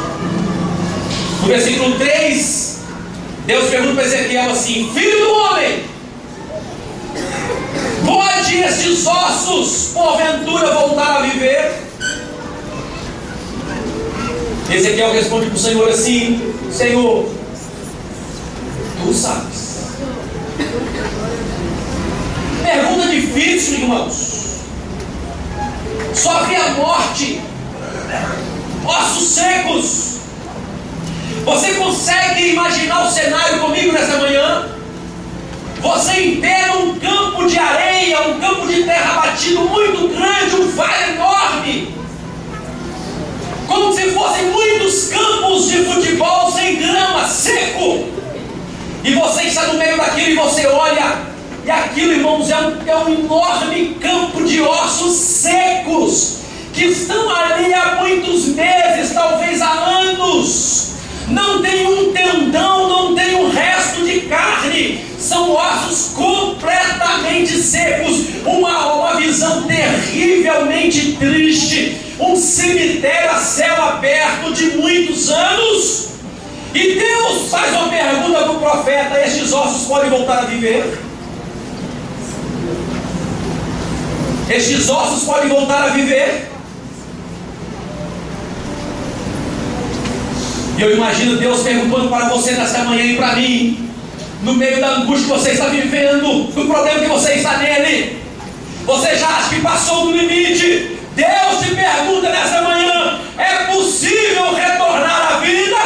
No 1.41 1.47
versículo 1.47 1.97
3, 1.97 2.79
Deus 3.45 3.69
pergunta 3.69 3.95
para 3.95 4.05
Ezequiel 4.05 4.51
assim: 4.51 4.91
Filho 4.93 5.25
do 5.25 5.33
homem, 5.33 5.83
pode 8.05 8.57
estes 8.57 9.05
ossos, 9.05 9.91
porventura, 9.93 10.71
voltar 10.73 11.17
a 11.17 11.21
viver? 11.21 11.81
Ezequiel 14.69 15.11
responde 15.11 15.47
para 15.47 15.55
o 15.55 15.59
Senhor 15.59 15.89
assim: 15.89 16.53
Senhor, 16.71 17.29
tu 19.03 19.13
sabes. 19.13 19.71
Pergunta 22.63 23.07
difícil, 23.07 23.79
irmãos. 23.79 24.41
Sofre 26.13 26.55
a 26.55 26.71
morte, 26.71 27.41
ossos 28.85 29.27
secos. 29.29 30.11
Você 31.45 31.73
consegue 31.73 32.51
imaginar 32.51 33.07
o 33.07 33.11
cenário 33.11 33.59
comigo 33.59 33.91
nessa 33.91 34.17
manhã? 34.17 34.69
Você 35.79 36.37
pé 36.39 36.67
num 36.67 36.99
campo 36.99 37.47
de 37.47 37.57
areia, 37.57 38.27
um 38.27 38.39
campo 38.39 38.67
de 38.67 38.83
terra 38.83 39.21
batido 39.21 39.61
muito 39.61 40.15
grande, 40.15 40.55
um 40.55 40.67
vale 40.75 41.13
enorme. 41.13 41.95
Como 43.67 43.93
se 43.93 44.11
fossem 44.11 44.45
muitos 44.51 45.07
campos 45.07 45.69
de 45.69 45.85
futebol 45.85 46.51
sem 46.51 46.75
grama, 46.75 47.27
seco. 47.27 48.07
E 49.03 49.13
você 49.15 49.43
está 49.43 49.63
no 49.67 49.79
meio 49.79 49.97
daquilo 49.97 50.29
e 50.29 50.35
você 50.35 50.67
olha, 50.67 51.31
e 51.65 51.71
aquilo, 51.71 52.13
irmãos, 52.13 52.49
é 52.49 52.57
um, 52.57 52.87
é 52.87 52.97
um 52.97 53.09
enorme 53.09 53.97
campo 53.99 54.43
de 54.43 54.61
ossos 54.61 55.15
secos, 55.15 56.40
que 56.81 56.87
estão 56.87 57.29
ali 57.29 57.71
há 57.75 57.97
muitos 58.01 58.47
meses, 58.47 59.13
talvez 59.13 59.61
há 59.61 59.69
anos 59.69 60.93
não 61.27 61.61
tem 61.61 61.85
um 61.85 62.11
tendão, 62.11 62.89
não 62.89 63.13
tem 63.13 63.35
um 63.35 63.51
resto 63.51 64.03
de 64.03 64.21
carne, 64.21 65.05
são 65.19 65.51
ossos 65.51 66.13
completamente 66.15 67.55
secos, 67.55 68.25
uma, 68.43 68.93
uma 68.95 69.15
visão 69.17 69.61
terrivelmente 69.67 71.17
triste, 71.19 71.97
um 72.19 72.35
cemitério 72.35 73.29
a 73.29 73.37
céu 73.37 73.83
aberto 73.83 74.51
de 74.51 74.77
muitos 74.77 75.29
anos. 75.29 76.07
E 76.73 76.95
Deus 76.95 77.51
faz 77.51 77.73
uma 77.73 77.89
pergunta 77.89 78.39
para 78.39 78.51
o 78.51 78.59
profeta: 78.59 79.21
estes 79.23 79.53
ossos 79.53 79.87
podem 79.87 80.09
voltar 80.09 80.39
a 80.39 80.45
viver? 80.45 80.99
Estes 84.49 84.89
ossos 84.89 85.23
podem 85.25 85.47
voltar 85.47 85.83
a 85.83 85.89
viver? 85.89 86.50
Eu 90.81 90.95
imagino 90.95 91.37
Deus 91.37 91.61
perguntando 91.61 92.09
para 92.09 92.27
você 92.29 92.53
nessa 92.53 92.79
manhã 92.79 93.03
e 93.03 93.15
para 93.15 93.35
mim, 93.35 93.87
no 94.41 94.55
meio 94.55 94.81
da 94.81 94.95
angústia 94.95 95.27
que 95.27 95.39
você 95.39 95.51
está 95.51 95.67
vivendo, 95.67 96.51
do 96.51 96.65
problema 96.65 97.01
que 97.01 97.05
você 97.05 97.33
está 97.33 97.57
nele, 97.57 98.17
você 98.83 99.15
já 99.15 99.27
acha 99.27 99.49
que 99.49 99.61
passou 99.61 100.07
do 100.07 100.17
limite? 100.17 100.97
Deus 101.15 101.61
te 101.61 101.75
pergunta 101.75 102.29
nessa 102.29 102.63
manhã: 102.63 103.19
é 103.37 103.71
possível 103.71 104.55
retornar 104.55 105.33
à 105.33 105.39
vida? 105.41 105.77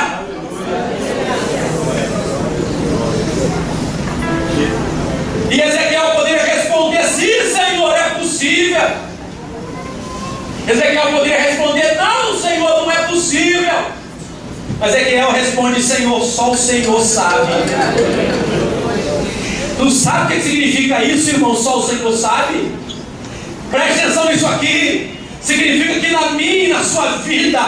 E 5.51 5.61
Ezequiel 5.61 6.11
poderia 6.15 6.45
responder: 6.45 7.03
sim, 7.03 7.53
Senhor, 7.53 7.93
é 7.93 8.09
possível. 8.11 8.81
Ezequiel 10.69 11.11
poderia 11.11 11.41
responder: 11.41 11.97
não, 11.97 12.39
Senhor, 12.39 12.81
não 12.81 12.89
é 12.89 13.07
possível. 13.07 14.04
Mas 14.79 14.93
Ezequiel 14.93 15.31
responde: 15.31 15.81
Senhor, 15.81 16.23
só 16.23 16.51
o 16.51 16.57
Senhor 16.57 17.01
sabe. 17.01 17.53
Tu 19.77 19.91
sabe 19.91 20.33
o 20.33 20.37
que 20.37 20.43
significa 20.43 21.03
isso, 21.03 21.29
irmão? 21.31 21.55
Só 21.55 21.79
o 21.79 21.87
Senhor 21.87 22.13
sabe. 22.13 22.71
Preste 23.69 23.99
atenção 23.99 24.31
nisso 24.31 24.47
aqui. 24.47 25.15
Significa 25.41 25.99
que 25.99 26.11
na 26.11 26.31
minha 26.31 26.65
e 26.65 26.67
na 26.69 26.83
sua 26.83 27.17
vida 27.17 27.61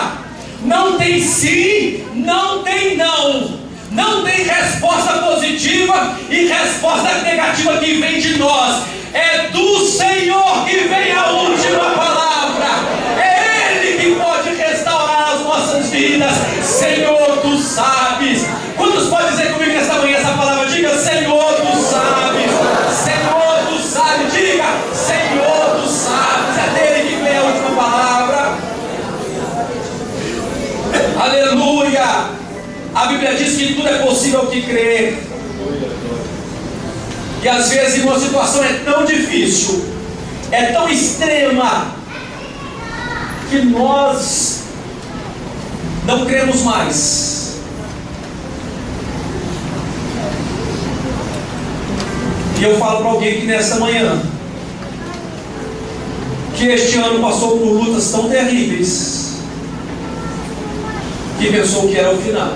não 0.63 0.97
tem 0.97 1.21
sim, 1.21 2.03
não 2.15 2.63
tem 2.63 2.97
não. 2.97 3.57
Não 3.91 4.23
tem 4.23 4.43
resposta 4.43 5.13
positiva 5.13 6.17
e 6.29 6.47
resposta 6.47 7.21
negativa 7.23 7.77
que 7.77 7.93
vem 7.95 8.19
de 8.19 8.37
nós. 8.37 8.83
É 9.13 9.47
do 9.49 9.85
Senhor 9.85 10.65
que 10.65 10.75
vem 10.75 11.11
a 11.13 11.31
última 11.31 11.91
palavra. 11.91 12.67
É 13.17 13.75
Ele 13.75 13.97
que 13.97 14.15
pode 14.15 14.49
restaurar 14.55 15.35
as 15.35 15.41
nossas 15.41 15.89
vidas. 15.89 16.56
Senhor, 16.87 17.37
tu 17.41 17.57
sabes. 17.57 18.45
Quantos 18.77 19.07
podem 19.07 19.29
dizer 19.31 19.51
comigo 19.51 19.71
nessa 19.71 19.93
manhã 19.95 20.17
essa 20.17 20.31
palavra? 20.31 20.67
Diga, 20.67 20.97
Senhor, 20.97 21.53
tu 21.55 21.77
sabes. 21.81 22.51
Senhor, 23.03 23.67
tu 23.67 23.79
sabes. 23.83 24.33
Diga, 24.33 24.65
Senhor, 24.93 25.81
tu 25.81 25.89
sabes. 25.89 26.57
É 26.57 26.69
dele 26.73 27.09
que 27.09 27.23
vem 27.23 27.37
a 27.37 27.41
última 27.43 27.71
palavra. 27.71 28.57
Aleluia. 31.19 32.29
A 32.95 33.05
Bíblia 33.07 33.35
diz 33.35 33.57
que 33.57 33.73
tudo 33.75 33.89
é 33.89 33.97
possível 33.99 34.47
que 34.47 34.61
crer. 34.61 35.17
E 37.43 37.49
às 37.49 37.69
vezes 37.69 38.03
uma 38.03 38.19
situação 38.19 38.63
é 38.63 38.73
tão 38.83 39.05
difícil, 39.05 39.85
é 40.51 40.71
tão 40.71 40.89
extrema, 40.89 41.87
que 43.49 43.59
nós 43.59 44.66
não 46.07 46.25
cremos 46.25 46.61
mais. 46.63 47.57
E 52.59 52.63
eu 52.63 52.77
falo 52.79 52.99
para 52.99 53.09
alguém 53.09 53.41
que 53.41 53.45
nesta 53.45 53.75
manhã, 53.75 54.19
que 56.55 56.65
este 56.65 56.97
ano 56.97 57.19
passou 57.19 57.59
por 57.59 57.67
lutas 57.67 58.09
tão 58.09 58.29
terríveis, 58.29 59.33
que 61.37 61.51
pensou 61.51 61.87
que 61.87 61.97
era 61.97 62.11
o 62.11 62.17
final. 62.17 62.55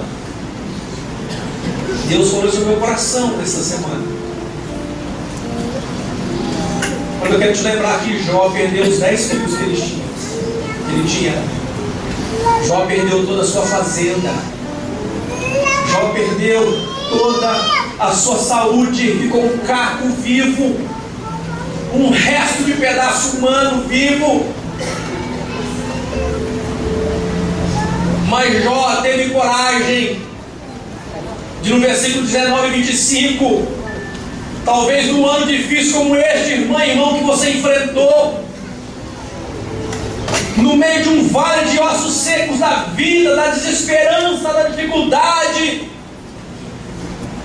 Deus 2.07 2.31
falou 2.31 2.47
isso 2.47 2.61
no 2.61 2.67
meu 2.67 2.77
coração 2.77 3.37
nesta 3.37 3.61
semana. 3.61 4.03
Quando 7.19 7.33
eu 7.33 7.39
quero 7.39 7.53
te 7.53 7.61
lembrar 7.61 7.99
que 7.99 8.23
Jó 8.23 8.49
perdeu 8.49 8.85
os 8.85 8.97
dez 8.97 9.29
filhos 9.29 9.55
que 9.55 9.63
ele 9.63 9.75
tinha. 9.75 10.03
Ele 10.89 11.07
tinha. 11.07 11.60
Jó 12.67 12.85
perdeu 12.85 13.25
toda 13.25 13.41
a 13.41 13.45
sua 13.45 13.63
fazenda. 13.63 14.29
Jó 15.91 16.09
perdeu 16.13 16.63
toda 17.09 17.51
a 17.99 18.11
sua 18.11 18.37
saúde, 18.37 19.19
ficou 19.19 19.43
um 19.43 19.57
caco 19.59 20.07
vivo, 20.21 20.75
um 21.93 22.09
resto 22.09 22.63
de 22.63 22.73
pedaço 22.73 23.37
humano 23.37 23.83
vivo. 23.87 24.45
Mas 28.29 28.63
Jó 28.63 29.01
teve 29.01 29.31
coragem 29.31 30.21
de 31.61 31.73
no 31.73 31.79
versículo 31.79 32.25
19 32.25 32.67
e 32.67 32.71
25, 32.81 33.67
talvez 34.65 35.07
num 35.07 35.25
ano 35.27 35.45
difícil 35.45 35.93
como 35.93 36.15
este, 36.15 36.53
irmã 36.53 36.83
irmão, 36.83 37.17
que 37.17 37.23
você 37.23 37.51
enfrentou, 37.51 38.50
no 40.61 40.75
meio 40.75 41.03
de 41.03 41.09
um 41.09 41.27
vale 41.27 41.69
de 41.69 41.79
ossos 41.79 42.13
secos 42.13 42.59
da 42.59 42.85
vida, 42.95 43.35
da 43.35 43.47
desesperança, 43.47 44.53
da 44.53 44.63
dificuldade, 44.63 45.91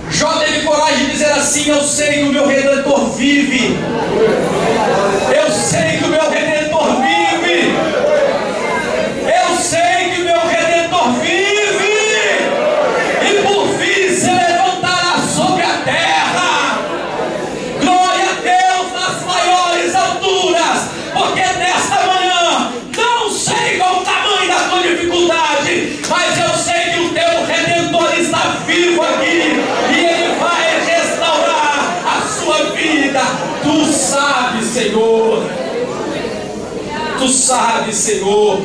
Jó 0.09 0.31
teve 0.39 0.61
coragem 0.61 1.05
de 1.05 1.11
dizer 1.11 1.31
assim: 1.31 1.69
Eu 1.69 1.83
sei 1.83 2.13
que 2.13 2.23
o 2.23 2.31
meu 2.33 2.47
redentor 2.47 3.09
vive, 3.11 3.77
eu 5.35 5.51
sei 5.51 5.97
que 5.97 6.05
o 6.05 6.07
meu 6.07 6.29
redentor 6.29 6.95
vive, 7.01 7.75
eu 9.25 9.57
sei 9.57 10.06
Senhor. 34.77 35.43
Tu 37.17 37.29
sabes, 37.29 37.95
Senhor. 37.95 38.61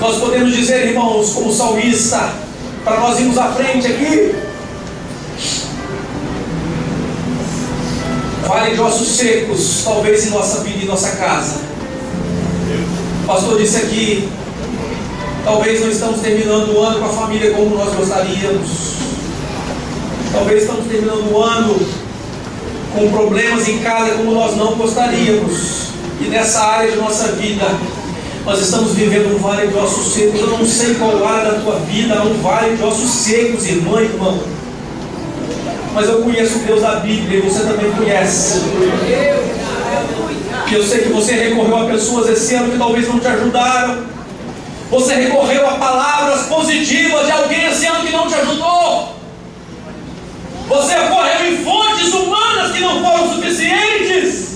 Nós 0.00 0.16
podemos 0.16 0.56
dizer, 0.56 0.86
irmãos, 0.86 1.32
como 1.34 1.52
salmista, 1.52 2.32
para 2.82 3.00
nós 3.00 3.20
irmos 3.20 3.36
à 3.36 3.52
frente 3.52 3.86
aqui. 3.86 4.34
Vale 8.46 8.74
de 8.74 8.80
ossos 8.80 9.08
secos, 9.08 9.82
talvez 9.84 10.26
em 10.26 10.30
nossa 10.30 10.60
vida 10.60 10.84
e 10.84 10.86
nossa 10.86 11.10
casa. 11.16 11.60
O 13.24 13.26
pastor 13.26 13.58
disse 13.58 13.76
aqui, 13.76 14.28
talvez 15.44 15.82
não 15.82 15.90
estamos 15.90 16.20
terminando 16.20 16.74
o 16.74 16.82
ano 16.82 17.00
com 17.00 17.06
a 17.06 17.08
família 17.10 17.52
como 17.52 17.76
nós 17.76 17.94
gostaríamos. 17.94 18.93
Talvez 20.34 20.62
estamos 20.62 20.86
terminando 20.86 21.32
o 21.32 21.40
ano 21.40 21.78
com 22.92 23.08
problemas 23.12 23.68
em 23.68 23.78
casa 23.78 24.16
como 24.16 24.32
nós 24.32 24.56
não 24.56 24.74
gostaríamos. 24.74 25.90
E 26.20 26.24
nessa 26.24 26.60
área 26.60 26.90
de 26.90 26.96
nossa 26.96 27.28
vida, 27.32 27.64
nós 28.44 28.60
estamos 28.60 28.94
vivendo 28.94 29.36
um 29.36 29.38
vale 29.38 29.68
de 29.68 29.76
ossos 29.76 30.12
secos. 30.12 30.40
Eu 30.40 30.48
não 30.48 30.66
sei 30.66 30.94
qual 30.94 31.24
área 31.24 31.52
da 31.52 31.60
tua 31.60 31.76
vida 31.80 32.14
é 32.14 32.20
um 32.20 32.34
vale 32.42 32.76
de 32.76 32.82
ossos 32.82 33.10
secos, 33.10 33.64
irmã 33.64 34.00
e 34.00 34.06
irmão. 34.06 34.40
Mas 35.94 36.08
eu 36.08 36.22
conheço 36.22 36.58
Deus 36.66 36.82
da 36.82 36.96
Bíblia 36.96 37.38
e 37.38 37.42
você 37.42 37.60
também 37.60 37.92
conhece. 37.92 38.60
E 40.68 40.74
eu 40.74 40.82
sei 40.82 41.02
que 41.02 41.12
você 41.12 41.34
recorreu 41.34 41.76
a 41.76 41.84
pessoas 41.84 42.28
esse 42.28 42.56
ano 42.56 42.72
que 42.72 42.78
talvez 42.78 43.06
não 43.06 43.20
te 43.20 43.28
ajudaram. 43.28 44.02
Você 44.90 45.14
recorreu 45.14 45.68
a 45.68 45.74
palavras 45.74 46.46
positivas 46.46 47.24
de 47.26 47.30
alguém 47.30 47.66
esse 47.66 47.86
ano 47.86 48.04
que 48.04 48.12
não 48.12 48.26
te 48.26 48.34
ajudou. 48.34 49.13
Você 50.68 50.94
recorreu 50.94 51.52
em 51.52 51.64
fontes 51.64 52.12
humanas 52.12 52.72
que 52.72 52.80
não 52.80 53.02
foram 53.02 53.34
suficientes. 53.34 54.54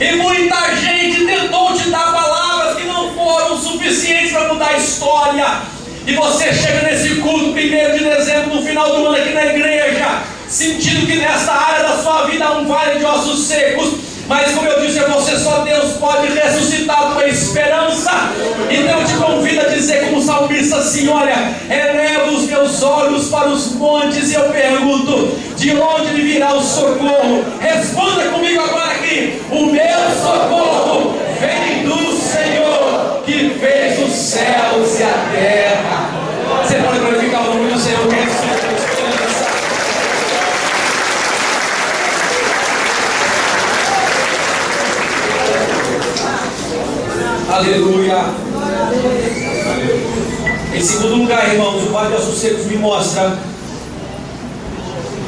E 0.00 0.12
muita 0.16 0.76
gente 0.76 1.26
tentou 1.26 1.74
te 1.74 1.90
dar 1.90 2.12
palavras 2.12 2.76
que 2.76 2.84
não 2.84 3.12
foram 3.14 3.56
suficientes 3.56 4.32
para 4.32 4.52
mudar 4.52 4.68
a 4.68 4.76
história. 4.76 5.62
E 6.06 6.14
você 6.14 6.52
chega 6.52 6.82
nesse 6.82 7.16
culto, 7.16 7.52
primeiro 7.52 7.98
de 7.98 8.04
dezembro, 8.04 8.56
no 8.56 8.62
final 8.62 8.88
do 8.88 9.06
ano 9.06 9.16
aqui 9.16 9.32
na 9.32 9.46
igreja, 9.46 10.22
sentindo 10.48 11.06
que 11.06 11.16
nesta 11.16 11.52
área 11.52 11.88
da 11.88 12.02
sua 12.02 12.26
vida 12.26 12.44
há 12.44 12.58
um 12.58 12.66
vale 12.66 12.98
de 12.98 13.04
ossos 13.04 13.46
secos. 13.46 14.07
Mas 14.28 14.52
como 14.52 14.68
eu 14.68 14.86
disse 14.86 14.98
a 14.98 15.08
você, 15.08 15.38
só 15.38 15.60
Deus 15.60 15.94
pode 15.94 16.28
ressuscitar 16.28 17.02
a 17.02 17.10
tua 17.12 17.26
esperança. 17.26 18.12
Então 18.70 19.00
eu 19.00 19.06
te 19.06 19.14
convido 19.14 19.60
a 19.62 19.70
dizer 19.70 20.04
como 20.04 20.22
salmista 20.22 20.76
assim, 20.76 21.08
olha, 21.08 21.54
eleva 21.70 22.30
os 22.30 22.44
meus 22.44 22.82
olhos 22.82 23.28
para 23.30 23.48
os 23.48 23.72
montes 23.72 24.30
e 24.30 24.34
eu 24.34 24.44
pergunto, 24.50 25.34
de 25.56 25.74
onde 25.74 26.12
me 26.12 26.20
virá 26.20 26.52
o 26.52 26.62
socorro? 26.62 27.42
Responda 27.58 28.24
comigo 28.26 28.60
agora 28.62 28.92
aqui, 28.92 29.40
o 29.50 29.66
meu 29.66 30.10
socorro 30.22 31.16
vem 31.40 31.84
do 31.84 32.16
Senhor, 32.18 33.22
que 33.24 33.56
fez 33.58 33.98
os 34.06 34.12
céus 34.12 35.00
e 35.00 35.04
a 35.04 35.28
terra. 35.32 36.10
Você 36.62 36.74
pode 36.76 36.98
glorificar 36.98 37.48
o 37.48 37.54
nome 37.54 37.72
do 37.72 37.78
Senhor, 37.78 38.06
que 38.06 38.14
é 38.14 38.18
a 38.18 38.26
sua 38.26 38.54
esperança. 38.54 39.58
Aleluia. 47.50 48.24
Em 50.78 50.80
segundo 50.80 51.16
lugar, 51.16 51.52
irmãos, 51.52 51.82
o 51.82 51.92
Ossos 51.92 52.38
Secos 52.38 52.66
me 52.66 52.76
mostra. 52.76 53.36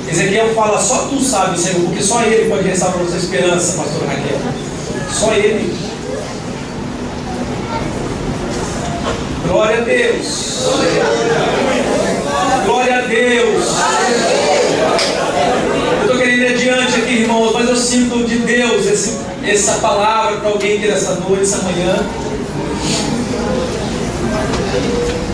Ezequiel 0.08 0.54
fala, 0.54 0.80
só 0.80 1.08
tu 1.08 1.20
sabes, 1.20 1.62
Senhor, 1.62 1.80
porque 1.86 2.00
só 2.00 2.22
Ele 2.22 2.48
pode 2.48 2.68
restaurar 2.68 3.00
a 3.00 3.02
nossa 3.02 3.16
esperança, 3.16 3.76
pastor 3.76 4.06
Raquel. 4.06 4.38
Só 5.12 5.32
Ele. 5.32 5.76
Glória 9.48 9.78
a 9.78 9.80
Deus. 9.80 10.58
Glória 12.66 12.98
a 12.98 13.00
Deus. 13.00 13.64
Eu 15.96 16.02
estou 16.02 16.16
querendo 16.16 16.42
ir 16.42 16.46
adiante 16.46 16.94
aqui, 16.94 17.12
irmãos, 17.22 17.52
mas 17.54 17.68
eu 17.68 17.76
sinto 17.76 18.24
de 18.24 18.38
Deus 18.38 18.86
esse, 18.86 19.18
essa 19.44 19.72
palavra 19.80 20.36
para 20.36 20.50
alguém 20.50 20.78
aqui 20.78 20.86
nessa 20.86 21.16
noite, 21.16 21.42
essa 21.42 21.58
manhã. 21.64 22.06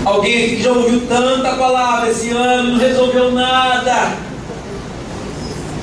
Alguém 0.06 0.44
aqui 0.44 0.56
que 0.56 0.62
já 0.62 0.70
ouviu 0.70 1.00
tanta 1.08 1.56
palavra 1.56 2.08
esse 2.08 2.30
ano, 2.30 2.74
não 2.74 2.78
resolveu 2.78 3.32
nada. 3.32 4.12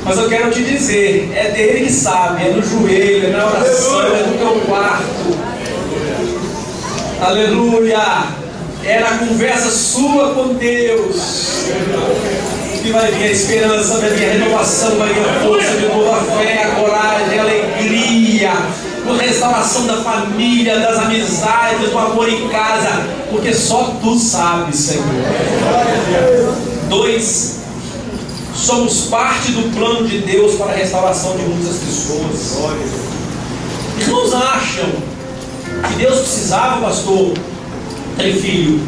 Mas 0.06 0.18
eu 0.18 0.30
quero 0.30 0.50
te 0.50 0.64
dizer, 0.64 1.30
é 1.36 1.52
dele 1.52 1.86
que 1.86 1.92
sabe, 1.92 2.42
é 2.42 2.52
no 2.52 2.62
joelho, 2.62 3.28
é 3.28 3.32
na 3.32 3.46
oração, 3.46 4.16
é 4.16 4.24
no 4.24 4.38
teu 4.38 4.62
quarto. 4.62 5.04
Aleluia! 7.20 8.28
É 8.86 9.00
na 9.02 9.18
conversa 9.18 9.70
sua 9.70 10.34
com 10.34 10.54
Deus 10.54 11.66
que 12.82 12.92
vai 12.94 13.12
vir 13.12 13.26
a 13.26 13.32
esperança, 13.32 13.98
vai 13.98 14.10
vir 14.12 14.26
a 14.26 14.34
renovação, 14.34 14.96
vai 15.00 15.14
vir 15.14 15.20
a 15.20 15.34
força 15.42 15.70
de 15.70 15.86
novo, 15.86 16.10
a 16.10 16.22
fé, 16.38 16.64
a 16.64 16.76
coragem, 16.76 17.40
a 17.40 17.42
alegria, 17.42 18.52
a 19.12 19.22
restauração 19.22 19.86
da 19.86 19.98
família, 19.98 20.80
das 20.80 20.98
amizades, 20.98 21.90
do 21.90 21.98
amor 21.98 22.30
em 22.30 22.48
casa, 22.48 23.06
porque 23.30 23.54
só 23.54 23.96
tu 24.02 24.18
sabes, 24.18 24.76
Senhor. 24.78 25.06
Dois, 26.90 27.60
somos 28.56 29.08
parte 29.08 29.52
do 29.52 29.76
plano 29.76 30.08
de 30.08 30.20
Deus 30.20 30.56
para 30.56 30.72
a 30.72 30.76
restauração 30.76 31.36
de 31.36 31.44
muitas 31.44 31.78
pessoas. 31.78 32.58
Irmãos 34.00 34.34
acham 34.34 34.90
que 35.88 35.96
Deus 35.98 36.20
precisava, 36.20 36.82
pastor, 36.82 37.34
tem 38.18 38.34
filho, 38.34 38.82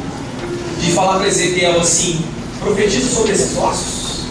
de 0.80 0.92
falar 0.92 1.18
para 1.18 1.28
Ezequiel 1.28 1.80
assim: 1.80 2.24
Profetiza 2.60 3.14
sobre 3.14 3.34
esses 3.34 3.58
ossos. 3.58 4.26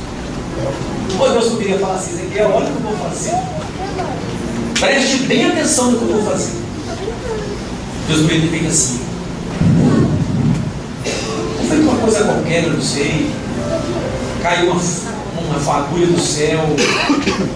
Oh 1.21 1.29
Deus, 1.29 1.47
eu 1.47 1.57
queria 1.57 1.79
falar 1.79 1.95
assim, 1.95 2.15
Ezequiel, 2.15 2.51
olha 2.55 2.67
o 2.67 2.73
que 2.73 2.77
eu 2.77 2.83
vou 2.83 3.09
fazer. 3.09 3.35
Preste 4.81 5.17
bem 5.25 5.47
atenção 5.47 5.93
no 5.93 5.99
que 5.99 6.05
eu 6.05 6.21
vou 6.21 6.33
fazer. 6.33 6.53
Deus 8.09 8.21
me 8.23 8.49
fica 8.49 8.69
assim. 8.69 9.01
Não 11.59 11.69
foi 11.69 11.81
uma 11.81 11.97
coisa 11.97 12.25
qualquer, 12.25 12.65
eu 12.65 12.73
não 12.75 12.83
sei. 12.83 13.31
Caiu 14.43 14.71
uma, 14.71 14.81
uma 15.47 15.59
fagulha 15.61 16.07
do 16.07 16.21
céu, 16.21 16.61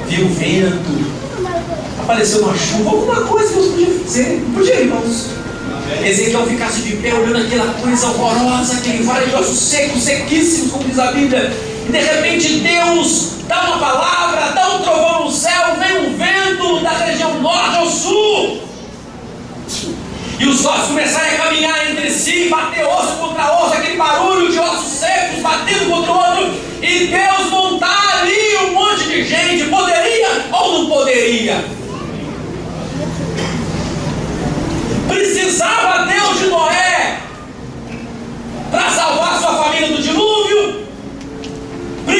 viu 0.08 0.28
vento, 0.28 1.18
apareceu 2.00 2.42
uma 2.42 2.56
chuva, 2.56 2.90
alguma 2.90 3.20
coisa 3.22 3.52
Deus 3.52 3.66
podia 3.66 3.98
fazer. 4.00 4.44
Podia, 4.54 4.80
irmãos. 4.80 5.26
Ezequiel 6.04 6.46
ficasse 6.46 6.82
de 6.82 6.96
pé 6.96 7.12
olhando 7.14 7.38
aquela 7.38 7.74
coisa 7.74 8.06
horrorosa, 8.06 8.74
aquele 8.74 9.02
vale 9.02 9.26
de 9.26 9.34
ossos 9.34 9.58
secos, 9.58 10.02
sequíssimos, 10.02 10.72
como 10.72 10.84
diz 10.84 10.98
a 10.98 11.12
Bíblia. 11.12 11.52
E 11.86 11.92
de 11.92 11.98
repente 11.98 12.60
Deus 12.60 13.37
dá 13.48 13.62
uma 13.62 13.78
palavra, 13.78 14.52
dá 14.52 14.68
um 14.76 14.82
trovão 14.82 15.24
no 15.24 15.32
céu, 15.32 15.74
vem 15.78 16.06
um 16.06 16.16
vento 16.16 16.80
da 16.80 16.90
região 16.90 17.40
norte 17.40 17.76
ao 17.76 17.86
sul. 17.86 18.62
E 20.38 20.46
os 20.46 20.64
ossos 20.64 20.88
começarem 20.88 21.34
a 21.34 21.42
caminhar 21.42 21.90
entre 21.90 22.10
si, 22.10 22.48
bater 22.48 22.84
osso 22.84 23.16
contra 23.16 23.52
osso, 23.60 23.74
aquele 23.74 23.96
barulho 23.96 24.52
de 24.52 24.58
ossos 24.58 24.92
secos 24.92 25.40
batendo 25.40 25.90
contra 25.90 26.12
o 26.12 26.16
outro. 26.16 26.60
E 26.80 27.06
Deus 27.08 27.50
montar 27.50 28.20
ali 28.20 28.56
um 28.58 28.72
monte 28.74 29.04
de 29.08 29.24
gente. 29.24 29.64
Poderia 29.64 30.28
ou 30.52 30.78
não 30.78 30.90
poderia? 30.90 31.64
Precisava 35.08 36.06
Deus 36.06 36.38
de 36.38 36.46
Noé 36.46 37.18
para 38.70 38.90
salvar 38.90 39.40
sua 39.40 39.64
família 39.64 39.88
do 39.88 40.02
dilúvio? 40.02 40.77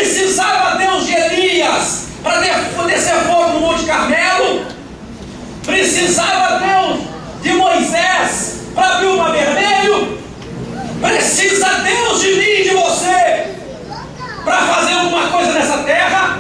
Precisava 0.09 0.79
Deus 0.79 1.05
de 1.05 1.15
Elias 1.15 2.07
para 2.25 2.41
descer 2.41 3.15
fogo 3.27 3.51
no 3.51 3.61
Monte 3.61 3.85
Carmelo? 3.85 4.65
Precisava 5.67 6.59
Deus 6.59 7.01
de 7.43 7.53
Moisés 7.53 8.63
para 8.75 8.95
abrir 8.95 9.09
o 9.09 9.19
mar 9.19 9.33
vermelho? 9.33 10.19
Precisa 11.03 11.69
Deus 11.85 12.23
de 12.23 12.29
mim 12.29 12.41
e 12.41 12.63
de 12.63 12.71
você 12.71 13.49
para 14.47 14.63
fazer 14.63 14.95
alguma 14.95 15.27
coisa 15.27 15.53
nessa 15.53 15.77
terra? 15.83 16.39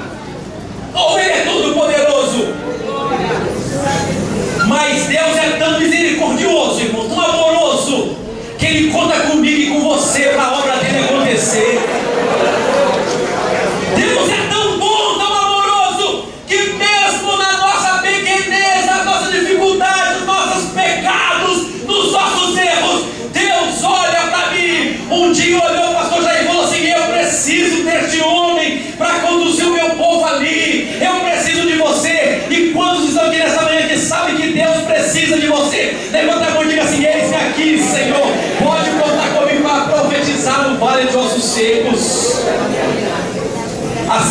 Ou 0.95 1.19
Ele 1.19 1.31
é 1.31 1.45
todo 1.45 1.75
poderoso? 1.75 2.55
Mas 4.67 5.05
Deus 5.05 5.37
é 5.37 5.57
tão 5.59 5.79
misericordioso, 5.79 6.81
irmão, 6.81 7.07
tão 7.07 7.21
amoroso, 7.21 8.17
que 8.59 8.65
Ele 8.65 8.91
conta 8.91 9.21
comigo 9.21 9.61
e 9.61 9.69
com 9.69 9.91
você 9.91 10.23
para 10.31 10.43
a 10.43 10.59
obra 10.59 10.77
dele 10.79 11.05
acontecer. 11.05 11.88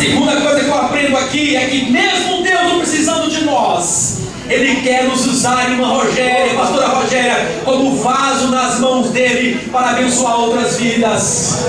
Segunda 0.08 0.40
coisa 0.40 0.60
que 0.60 0.68
eu 0.68 0.74
aprendo 0.74 1.16
aqui 1.16 1.56
é 1.56 1.66
que 1.66 1.90
mesmo 1.90 2.42
Deus 2.42 2.58
precisando 2.78 3.30
de 3.30 3.44
nós, 3.44 4.20
Ele 4.48 4.80
quer 4.80 5.04
nos 5.04 5.26
usar, 5.26 5.70
irmã 5.70 5.88
Rogéria, 5.88 6.54
pastora 6.54 6.88
Rogéria, 6.88 7.60
como 7.64 7.96
vaso 7.96 8.48
nas 8.48 8.78
mãos 8.80 9.10
dele 9.10 9.68
para 9.70 9.90
abençoar 9.90 10.40
outras 10.40 10.76
vidas. 10.76 11.64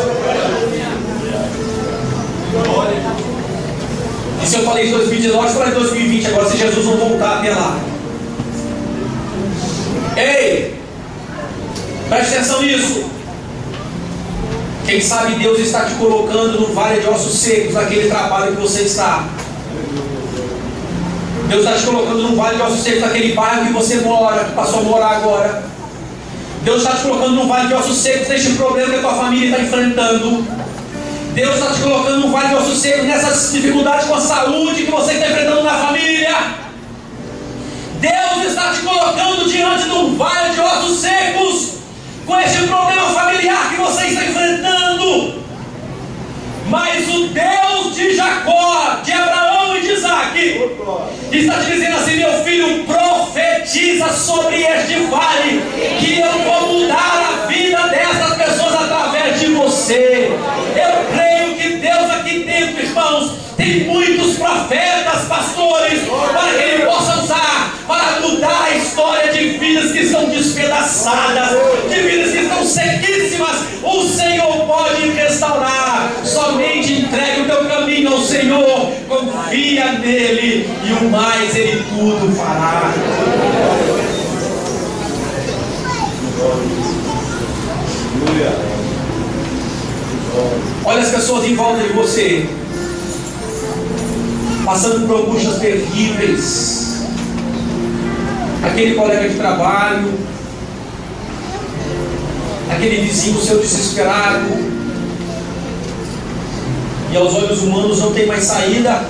E 4.42 4.48
se 4.48 4.56
eu 4.56 4.64
falei 4.64 4.88
em 4.88 4.92
2019, 4.92 5.48
eu 5.48 5.54
falei 5.54 5.70
em 5.70 5.76
2020 5.76 6.28
agora, 6.28 6.50
se 6.50 6.58
Jesus 6.58 6.86
não 6.86 6.98
voltar 6.98 7.40
até 7.40 7.52
lá. 7.52 7.78
Ei! 10.16 10.80
Preste 12.08 12.36
atenção 12.36 12.62
nisso. 12.62 13.19
Quem 14.90 15.00
sabe 15.00 15.36
Deus 15.36 15.60
está 15.60 15.86
te 15.86 15.94
colocando 15.94 16.62
no 16.62 16.74
vale 16.74 17.00
de 17.00 17.08
ossos 17.08 17.38
secos, 17.38 17.76
naquele 17.76 18.10
trabalho 18.10 18.56
que 18.56 18.62
você 18.64 18.82
está. 18.82 19.24
Deus 21.48 21.64
está 21.64 21.78
te 21.78 21.86
colocando 21.86 22.24
no 22.24 22.36
vale 22.36 22.56
de 22.56 22.64
ossos 22.64 22.80
secos, 22.80 23.02
naquele 23.02 23.34
bairro 23.34 23.68
que 23.68 23.74
você 23.74 23.98
mora, 23.98 24.46
que 24.46 24.54
passou 24.54 24.80
a 24.80 24.82
morar 24.82 25.18
agora. 25.18 25.64
Deus 26.64 26.82
está 26.82 26.96
te 26.96 27.04
colocando 27.04 27.36
no 27.36 27.48
vale 27.48 27.68
de 27.68 27.76
ossos 27.76 28.00
secos 28.00 28.30
neste 28.30 28.54
problema 28.54 28.90
que 28.90 28.96
a 28.96 29.02
tua 29.02 29.14
família 29.14 29.50
está 29.52 29.62
enfrentando. 29.62 30.44
Deus 31.36 31.54
está 31.54 31.72
te 31.72 31.82
colocando 31.82 32.18
no 32.22 32.32
vale 32.32 32.50
de 32.50 32.56
ossos 32.56 32.80
secos 32.80 33.06
nessas 33.06 33.52
dificuldades 33.52 34.08
com 34.08 34.16
a 34.16 34.22
saúde 34.22 34.86
que 34.86 34.92
você 34.92 35.14
está 35.14 35.28
enfrentando 35.28 35.62
na 35.66 35.74
família. 35.78 36.36
Deus 38.00 38.48
está 38.48 38.72
te 38.74 38.80
colocando 38.80 39.48
diante 39.48 39.84
de 39.84 39.92
um 39.92 40.18
vale 40.18 40.50
de 40.50 40.60
ossos 40.60 41.00
secos 41.00 41.79
com 42.30 42.40
esse 42.40 42.68
problema 42.68 43.10
familiar 43.10 43.72
que 43.72 43.82
você 43.82 44.06
está 44.06 44.24
enfrentando. 44.24 45.44
Mas 46.68 47.10
o 47.10 47.28
Deus 47.30 47.96
de 47.96 48.16
Jacó, 48.16 49.00
de 49.04 49.12
Abraão 49.12 49.76
e 49.76 49.82
de 49.82 49.94
Isaac, 49.94 50.70
está 51.32 51.56
te 51.56 51.72
dizendo 51.72 51.98
assim: 51.98 52.18
meu 52.18 52.44
filho, 52.44 52.84
profetiza 52.84 54.10
sobre 54.10 54.62
este 54.62 54.94
vale, 55.08 55.64
que 56.00 56.20
eu 56.20 56.32
vou 56.44 56.74
mudar 56.74 57.34
a 57.34 57.48
vida 57.48 57.88
dessas 57.88 58.38
pessoas 58.38 58.76
através 58.76 59.40
de 59.40 59.48
você. 59.48 60.32
Eu 60.76 61.06
creio 61.12 61.56
que 61.56 61.78
Deus 61.78 62.12
aqui 62.12 62.44
dentro, 62.44 62.80
irmãos, 62.80 63.34
tem 63.58 63.86
muitos 63.86 64.38
profetas, 64.38 65.24
pastores, 65.28 66.02
para 66.32 66.54
que 66.54 66.62
Ele 66.62 66.86
possa 66.86 67.24
usar 67.24 67.74
para 67.90 68.20
mudar 68.20 68.66
a 68.66 68.78
história 68.78 69.34
de 69.34 69.58
vidas 69.80 69.92
que 69.92 70.00
estão 70.00 70.26
despedaçadas, 70.30 71.50
de 71.90 72.02
vidas 72.02 72.32
que 72.32 72.38
estão 72.40 72.66
sequíssimas. 72.66 73.58
O 73.84 74.04
Senhor 74.08 74.66
pode 74.66 75.10
restaurar. 75.12 76.12
Somente 76.24 76.94
entregue 76.94 77.42
o 77.42 77.46
teu 77.46 77.66
caminho 77.66 78.14
ao 78.14 78.22
Senhor, 78.22 78.92
confia 79.08 79.94
nele 79.94 80.70
e 80.84 81.06
o 81.06 81.10
mais 81.10 81.56
Ele 81.56 81.84
tudo 81.90 82.36
fará. 82.36 82.94
Olha 90.86 91.02
as 91.02 91.10
pessoas 91.10 91.46
em 91.46 91.56
volta 91.56 91.84
de 91.84 91.90
você, 91.90 92.48
passando 94.66 95.08
por 95.08 95.20
angústias 95.20 95.58
terríveis. 95.60 96.89
Aquele 98.64 98.96
colega 98.96 99.28
de 99.28 99.36
trabalho, 99.36 100.14
aquele 102.70 103.02
vizinho 103.02 103.40
seu 103.40 103.60
desesperado, 103.60 104.48
e 107.12 107.18
aos 107.18 107.34
olhos 107.34 107.62
humanos 107.64 108.00
não 108.00 108.14
tem 108.14 108.28
mais 108.28 108.44
saída, 108.44 109.04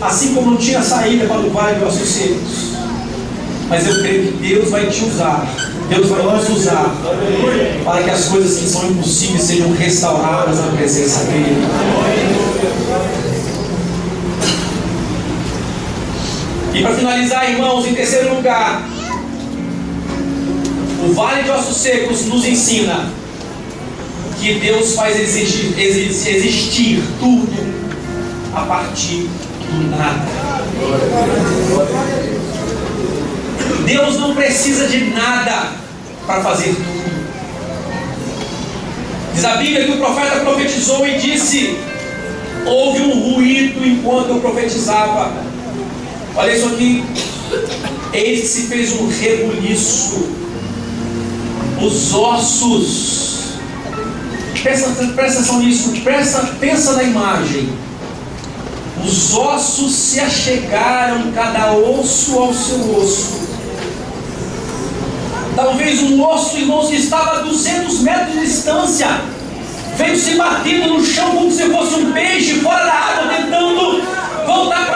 assim 0.00 0.34
como 0.34 0.52
não 0.52 0.56
tinha 0.56 0.82
saída 0.82 1.26
para 1.26 1.40
o 1.40 1.50
vale 1.50 1.84
ossos 1.84 2.08
secos. 2.08 2.76
Mas 3.68 3.86
eu 3.86 4.00
creio 4.00 4.32
que 4.32 4.48
Deus 4.48 4.70
vai 4.70 4.86
te 4.86 5.04
usar, 5.04 5.46
Deus 5.88 6.08
vai 6.08 6.22
nos 6.22 6.48
usar 6.48 6.94
para 7.84 8.02
que 8.02 8.10
as 8.10 8.24
coisas 8.26 8.58
que 8.58 8.68
são 8.68 8.90
impossíveis 8.90 9.42
sejam 9.42 9.72
restauradas 9.72 10.58
na 10.58 10.68
presença 10.68 11.24
dEle. 11.24 12.35
E 16.76 16.82
para 16.82 16.92
finalizar, 16.92 17.50
irmãos, 17.50 17.86
em 17.86 17.94
terceiro 17.94 18.34
lugar, 18.34 18.82
o 21.02 21.12
Vale 21.14 21.42
de 21.42 21.50
Ossos 21.50 21.78
Secos 21.78 22.26
nos 22.26 22.44
ensina 22.44 23.08
que 24.38 24.54
Deus 24.56 24.94
faz 24.94 25.18
existir, 25.18 25.74
existir 25.78 27.02
tudo 27.18 27.48
a 28.54 28.60
partir 28.66 29.26
do 29.70 29.90
nada. 29.90 30.26
Deus 33.86 34.18
não 34.18 34.34
precisa 34.34 34.86
de 34.86 35.14
nada 35.14 35.72
para 36.26 36.42
fazer 36.42 36.74
tudo. 36.74 37.06
Diz 39.32 39.44
a 39.46 39.56
Bíblia 39.56 39.86
que 39.86 39.92
o 39.92 39.96
profeta 39.96 40.40
profetizou 40.40 41.06
e 41.06 41.16
disse: 41.16 41.78
houve 42.66 43.00
um 43.00 43.32
ruído 43.32 43.82
enquanto 43.82 44.28
eu 44.28 44.40
profetizava. 44.40 45.55
Olha 46.36 46.56
isso 46.56 46.66
aqui. 46.66 47.04
Eis 48.12 48.40
que 48.40 48.46
se 48.46 48.62
fez 48.66 48.92
um 48.92 49.08
rebuliço. 49.08 50.36
Os 51.80 52.14
ossos 52.14 53.36
Presta, 54.66 54.88
presta 55.14 55.38
atenção 55.38 55.60
nisso, 55.60 55.92
presta, 56.02 56.40
pensa 56.58 56.94
na 56.94 57.04
imagem. 57.04 57.72
Os 59.04 59.32
ossos 59.32 59.94
se 59.94 60.18
achegaram, 60.18 61.30
cada 61.30 61.72
osso 61.72 62.36
ao 62.36 62.52
seu 62.52 62.98
osso. 62.98 63.46
Talvez 65.54 66.02
um 66.02 66.20
osso, 66.20 66.58
irmãos, 66.58 66.88
que 66.88 66.96
estava 66.96 67.38
a 67.38 67.42
200 67.42 68.00
metros 68.00 68.32
de 68.32 68.40
distância, 68.40 69.20
veio 69.96 70.16
se 70.16 70.34
batendo 70.34 70.94
no 70.94 71.04
chão 71.04 71.36
como 71.36 71.52
se 71.52 71.70
fosse 71.70 71.94
um 71.94 72.12
peixe 72.12 72.54
fora 72.60 72.84
da 72.84 72.92
água, 72.92 73.34
tentando 73.36 74.02
voltar 74.46 74.86
para 74.86 74.95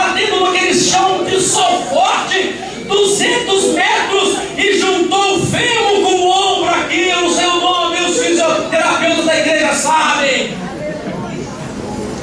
batendo 0.00 0.40
naquele 0.40 0.74
chão 0.74 1.24
de 1.24 1.38
sol 1.40 1.84
forte, 1.90 2.54
200 2.86 3.64
metros, 3.74 4.38
e 4.56 4.78
juntou 4.78 5.36
o 5.36 5.46
fêmur 5.46 6.02
com 6.02 6.14
o 6.14 6.30
ombro 6.30 6.74
aqui. 6.74 7.08
Eu 7.08 7.22
não 7.22 7.30
sei 7.30 7.46
o 7.46 7.60
nome, 7.60 8.00
os 8.00 8.18
fisioterapeutas 8.18 9.26
da 9.26 9.38
igreja 9.38 9.74
sabem. 9.74 10.56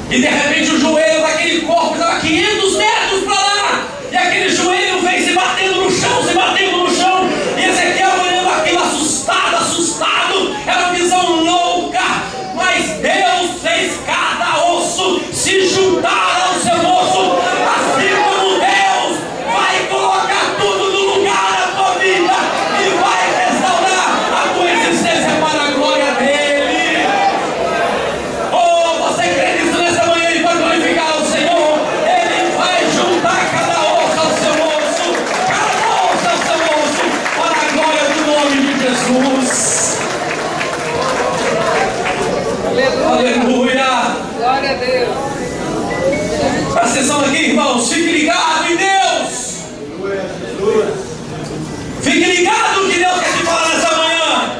E 0.09 0.21
de 0.21 0.27
repente 0.27 0.71
o 0.71 0.79
joelho 0.79 1.21
daquele 1.21 1.61
corpo 1.61 1.93
estava 1.93 2.19
500 2.19 2.75
metros 2.77 3.23
para 3.25 3.35
lá. 3.35 3.87
E 4.11 4.17
aquele 4.17 4.49
joelho 4.49 5.01
vem 5.01 5.23
se 5.23 5.33
batendo 5.33 5.83
no 5.83 5.91
chão, 5.91 6.23
se 6.23 6.33
batendo 6.33 6.77
no 6.77 6.95
chão. 6.95 7.29
E 7.57 7.63
Ezequiel 7.63 8.11
olhando 8.21 8.49
aquilo 8.53 8.83
assustado, 8.83 9.55
assustado. 9.57 10.55
Era 10.65 10.85
uma 10.85 10.93
visão 10.93 11.43
louca. 11.43 12.01
Mas 12.55 12.85
Deus 13.01 13.61
fez 13.61 13.99
cada 14.05 14.65
osso 14.65 15.21
se 15.31 15.67
juntar 15.67 16.46
Jesus. 38.87 39.97
Aleluia! 43.05 44.15
Glória 44.37 44.71
a 44.71 44.73
Deus. 44.75 45.17
Presta 46.73 46.99
atenção 46.99 47.19
aqui, 47.21 47.37
irmãos. 47.49 47.91
Fique 47.91 48.11
ligado 48.11 48.71
em 48.71 48.77
Deus. 48.77 49.57
Fique 52.01 52.25
ligado 52.25 52.87
que 52.89 52.99
Deus 52.99 53.19
quer 53.19 53.31
te 53.31 53.43
falar 53.43 53.67
nessa 53.69 53.95
manhã. 53.97 54.51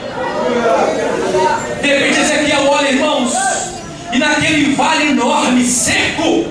De 1.81 1.87
repente, 1.87 2.19
Ezequiel 2.19 2.67
olha, 2.69 2.89
irmãos, 2.89 3.33
e 4.11 4.19
naquele 4.19 4.75
vale 4.75 5.11
enorme, 5.11 5.63
seco, 5.65 6.45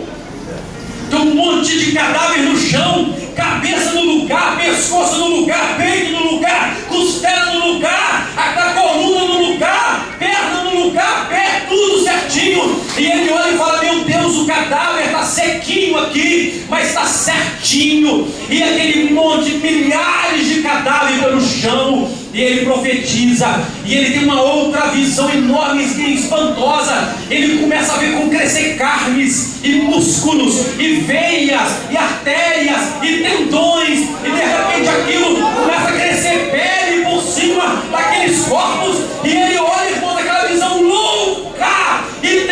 tem 1.10 1.20
um 1.20 1.34
monte 1.34 1.78
de 1.78 1.92
cadáver 1.92 2.40
no 2.40 2.58
chão, 2.58 3.14
cabeça 3.34 3.92
no 3.92 4.02
lugar, 4.02 4.56
pescoço 4.56 5.18
no 5.18 5.28
lugar, 5.40 5.76
peito 5.76 6.12
no 6.12 6.32
lugar, 6.32 6.74
costela 6.88 7.54
no 7.54 7.74
lugar, 7.74 8.28
a 8.36 8.72
coluna 8.74 9.24
no 9.26 9.52
lugar, 9.52 10.06
perna 10.18 10.64
no 10.64 10.84
lugar, 10.86 11.28
pé, 11.28 11.62
tudo 11.68 12.02
certinho. 12.02 12.85
E 12.98 13.04
ele 13.04 13.30
olha 13.30 13.52
e 13.52 13.58
fala: 13.58 13.82
Meu 13.82 14.04
Deus, 14.04 14.36
o 14.36 14.46
cadáver 14.46 15.04
está 15.06 15.22
sequinho 15.22 15.98
aqui, 15.98 16.64
mas 16.68 16.88
está 16.88 17.04
certinho. 17.04 18.26
E 18.48 18.62
aquele 18.62 19.12
monte, 19.12 19.50
milhares 19.52 20.48
de 20.48 20.62
cadáveres 20.62 21.20
pelo 21.20 21.40
chão. 21.40 22.10
E 22.32 22.40
ele 22.40 22.66
profetiza, 22.66 23.62
e 23.82 23.94
ele 23.94 24.10
tem 24.10 24.24
uma 24.24 24.42
outra 24.42 24.88
visão 24.88 25.30
enorme 25.30 25.84
e 25.84 26.14
espantosa. 26.16 27.14
Ele 27.30 27.58
começa 27.58 27.94
a 27.94 27.96
ver 27.96 28.12
como 28.12 28.28
crescer 28.28 28.76
carnes 28.76 29.54
e 29.64 29.76
músculos, 29.76 30.66
e 30.78 30.96
veias, 30.96 31.70
e 31.90 31.96
artérias, 31.96 32.82
e 33.02 33.22
tendões, 33.22 34.00
e 34.22 34.30
de 34.30 34.36
repente 34.36 34.88
aquilo 34.88 35.50
começa 35.50 35.88
a 35.88 35.92
crescer 35.92 36.50
pele 36.50 37.04
por 37.06 37.22
cima 37.22 37.82
daqueles 37.90 38.44
corpos, 38.44 38.98
e 39.24 39.28
ele 39.28 39.58
olha 39.58 39.90
e 39.90 40.00
conta 40.00 40.20
aquela 40.20 40.46
visão 40.46 40.82
louca, 40.82 42.02
e 42.22 42.46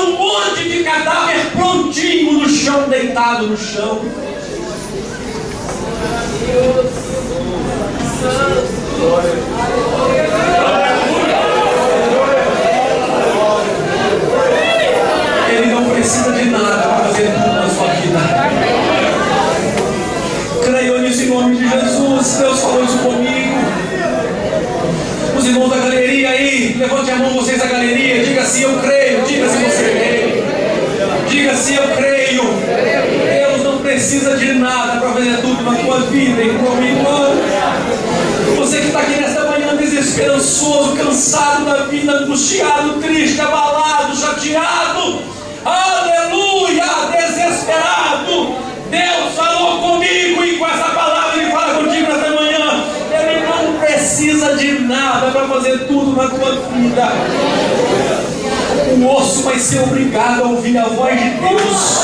um 0.00 0.16
monte 0.16 0.68
de 0.68 0.82
cadáver 0.82 1.50
prontinho 1.52 2.32
no 2.32 2.48
chão, 2.48 2.88
deitado 2.88 3.46
no 3.46 3.56
chão. 3.56 4.00
Ele 15.48 15.66
não 15.72 15.90
precisa 15.90 16.32
de 16.32 16.44
nada 16.50 16.99
levante 26.80 27.10
a 27.10 27.16
mão 27.16 27.34
vocês 27.34 27.58
da 27.58 27.66
galeria. 27.66 28.24
Diga 28.24 28.42
se 28.42 28.62
eu 28.62 28.78
creio. 28.80 29.22
Diga 29.26 29.48
se 29.48 29.58
você 29.58 29.84
crê. 29.84 31.28
Diga 31.28 31.54
se 31.54 31.74
eu 31.74 31.88
creio. 31.94 32.42
Deus 33.30 33.62
não 33.62 33.78
precisa 33.78 34.36
de 34.36 34.54
nada 34.54 34.98
para 34.98 35.12
fazer 35.12 35.36
tudo 35.42 35.62
na 35.62 35.74
tua 35.76 36.00
vida, 36.06 36.40
irmão, 36.40 36.76
minha 36.76 36.92
irmã. 36.92 37.32
Você 38.56 38.78
que 38.78 38.86
está 38.86 39.00
aqui 39.00 39.20
nesta 39.20 39.44
manhã 39.44 39.76
desesperançoso, 39.76 40.96
cansado 40.96 41.66
da 41.66 41.84
vida, 41.84 42.12
angustiado, 42.12 42.94
triste, 42.94 43.40
abalado, 43.40 44.16
chateado, 44.16 45.22
nada 54.90 55.30
para 55.30 55.46
fazer 55.46 55.86
tudo 55.86 56.16
na 56.16 56.28
tua 56.28 56.56
vida. 56.72 57.08
O 58.98 59.16
osso 59.16 59.44
vai 59.44 59.58
ser 59.58 59.82
obrigado 59.82 60.42
a 60.42 60.48
ouvir 60.48 60.76
a 60.76 60.88
voz 60.88 61.16
de 61.16 61.30
Deus 61.30 62.00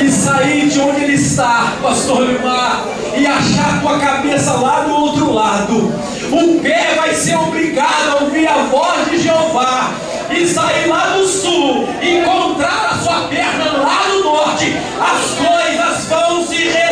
e 0.00 0.10
sair 0.10 0.68
de 0.68 0.80
onde 0.80 1.02
ele 1.02 1.14
está, 1.14 1.74
pastor 1.82 2.22
Limar, 2.22 2.84
e 3.16 3.26
achar 3.26 3.76
a 3.76 3.80
tua 3.80 3.98
cabeça 3.98 4.52
lá 4.52 4.80
do 4.80 4.94
outro 4.94 5.32
lado. 5.32 5.92
O 6.30 6.60
pé 6.60 6.94
vai 6.96 7.12
ser 7.12 7.36
obrigado 7.36 8.18
a 8.18 8.24
ouvir 8.24 8.46
a 8.46 8.62
voz 8.64 9.10
de 9.10 9.18
Jeová 9.18 9.90
e 10.30 10.46
sair 10.46 10.86
lá 10.86 11.08
do 11.16 11.26
sul, 11.26 11.88
encontrar 12.00 12.92
a 12.92 12.98
sua 12.98 13.22
perna 13.28 13.78
lá 13.78 14.08
no 14.08 14.24
norte. 14.24 14.76
As 15.00 15.46
coisas 15.46 16.06
vão 16.06 16.46
se 16.46 16.68
restabelecer 16.68 16.91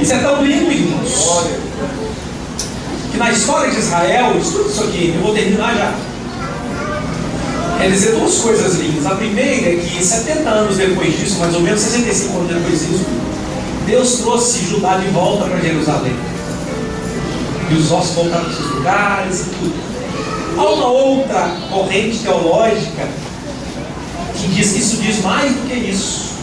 Isso 0.00 0.12
é 0.12 0.18
tão 0.18 0.44
lindo, 0.44 0.70
irmãos. 0.70 1.44
Que 3.10 3.18
na 3.18 3.30
história 3.30 3.70
de 3.70 3.78
Israel, 3.78 4.36
escuta 4.38 4.68
isso 4.68 4.84
aqui, 4.84 5.12
eu 5.14 5.22
vou 5.22 5.34
terminar 5.34 5.74
já. 5.76 5.94
Quer 7.78 7.90
dizer 7.90 8.12
duas 8.12 8.34
coisas 8.36 8.74
lindas. 8.76 9.06
A 9.06 9.14
primeira 9.14 9.72
é 9.72 9.76
que 9.76 10.04
70 10.04 10.48
anos 10.48 10.76
depois 10.76 11.18
disso, 11.18 11.38
mais 11.38 11.54
ou 11.54 11.60
menos 11.60 11.80
65 11.80 12.38
anos 12.38 12.48
depois 12.48 12.80
disso, 12.80 13.04
Deus 13.86 14.18
trouxe 14.18 14.64
Judá 14.64 14.96
de 14.96 15.08
volta 15.08 15.44
para 15.44 15.60
Jerusalém. 15.60 16.14
E 17.70 17.74
os 17.74 17.92
ossos 17.92 18.14
voltaram 18.14 18.44
para 18.44 18.50
os 18.50 18.56
seus 18.56 18.70
lugares 18.70 19.40
e 19.40 19.44
tudo. 19.44 19.74
Há 20.56 20.62
uma 20.62 20.86
outra 20.86 21.56
corrente 21.70 22.18
teológica 22.18 23.08
que 24.34 24.48
diz 24.48 24.72
que 24.72 24.78
isso 24.78 24.96
diz 24.96 25.22
mais 25.22 25.52
do 25.52 25.68
que 25.68 25.74
isso. 25.74 26.34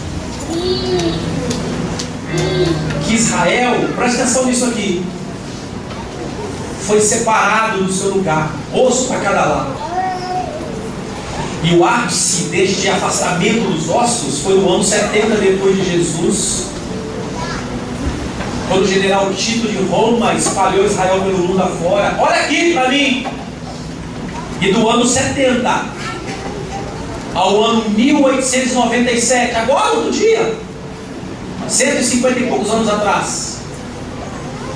Que 3.06 3.16
Israel, 3.16 3.90
presta 3.96 4.24
atenção 4.24 4.46
nisso 4.46 4.66
aqui, 4.66 5.04
foi 6.86 7.00
separado 7.00 7.84
do 7.84 7.92
seu 7.92 8.10
lugar, 8.16 8.52
osso 8.74 9.08
para 9.08 9.20
cada 9.20 9.46
lado. 9.46 9.92
E 11.64 11.76
o 11.76 11.86
ápice 11.86 12.44
deste 12.46 12.90
afastamento 12.90 13.72
dos 13.72 13.90
ossos 13.90 14.40
foi 14.40 14.58
no 14.58 14.74
ano 14.74 14.84
70 14.84 15.36
depois 15.36 15.76
de 15.76 15.92
Jesus, 15.92 16.68
quando 18.68 18.84
o 18.84 18.88
general 18.88 19.32
Tito 19.34 19.68
de 19.68 19.78
Roma 19.84 20.34
espalhou 20.34 20.86
Israel 20.86 21.22
pelo 21.22 21.38
mundo 21.40 21.62
afora. 21.62 22.16
Olha 22.20 22.42
aqui 22.42 22.74
para 22.74 22.90
mim! 22.90 23.28
E 24.60 24.72
do 24.72 24.90
ano 24.90 25.06
70 25.06 25.86
ao 27.34 27.64
ano 27.64 27.90
1897, 27.90 29.56
agora 29.56 29.92
outro 29.94 30.12
dia, 30.12 30.56
150 31.68 32.40
e 32.40 32.48
poucos 32.48 32.70
anos 32.72 32.90
atrás. 32.90 33.58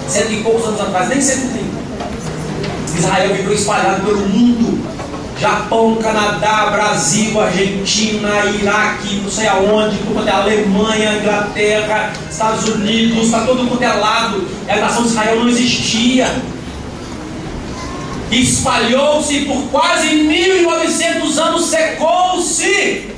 Cento 0.08 0.32
e 0.32 0.44
poucos 0.44 0.66
anos 0.68 0.82
atrás, 0.82 1.10
nem 1.10 1.22
130. 1.22 1.66
Israel 2.98 3.36
ficou 3.36 3.54
espalhado 3.54 4.06
pelo 4.06 4.28
mundo. 4.28 4.96
Japão, 5.40 5.96
Canadá, 5.96 6.70
Brasil, 6.72 7.40
Argentina, 7.40 8.46
Iraque, 8.46 9.16
não 9.16 9.30
sei 9.30 9.48
aonde, 9.48 9.98
tudo 9.98 10.14
quanto 10.14 10.30
é 10.30 10.32
Alemanha, 10.32 11.18
Inglaterra, 11.18 12.14
Estados 12.32 12.70
Unidos, 12.70 13.26
está 13.26 13.42
todo 13.42 13.68
quanto 13.68 13.84
é 13.84 13.94
lado. 13.94 14.48
A 14.68 14.76
nação 14.78 15.04
de 15.04 15.10
Israel 15.10 15.40
não 15.40 15.50
existia. 15.50 16.34
Espalhou-se 18.32 19.42
por 19.42 19.62
quase 19.64 20.08
1.900 20.08 21.38
anos, 21.38 21.66
secou-se. 21.66 23.15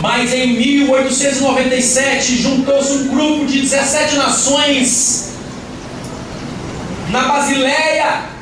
Mas 0.00 0.32
em 0.32 0.48
1897 0.54 2.42
juntou-se 2.42 2.92
um 2.92 3.08
grupo 3.08 3.46
de 3.46 3.62
17 3.62 4.16
nações 4.16 5.30
na 7.10 7.22
Basileia 7.22 8.36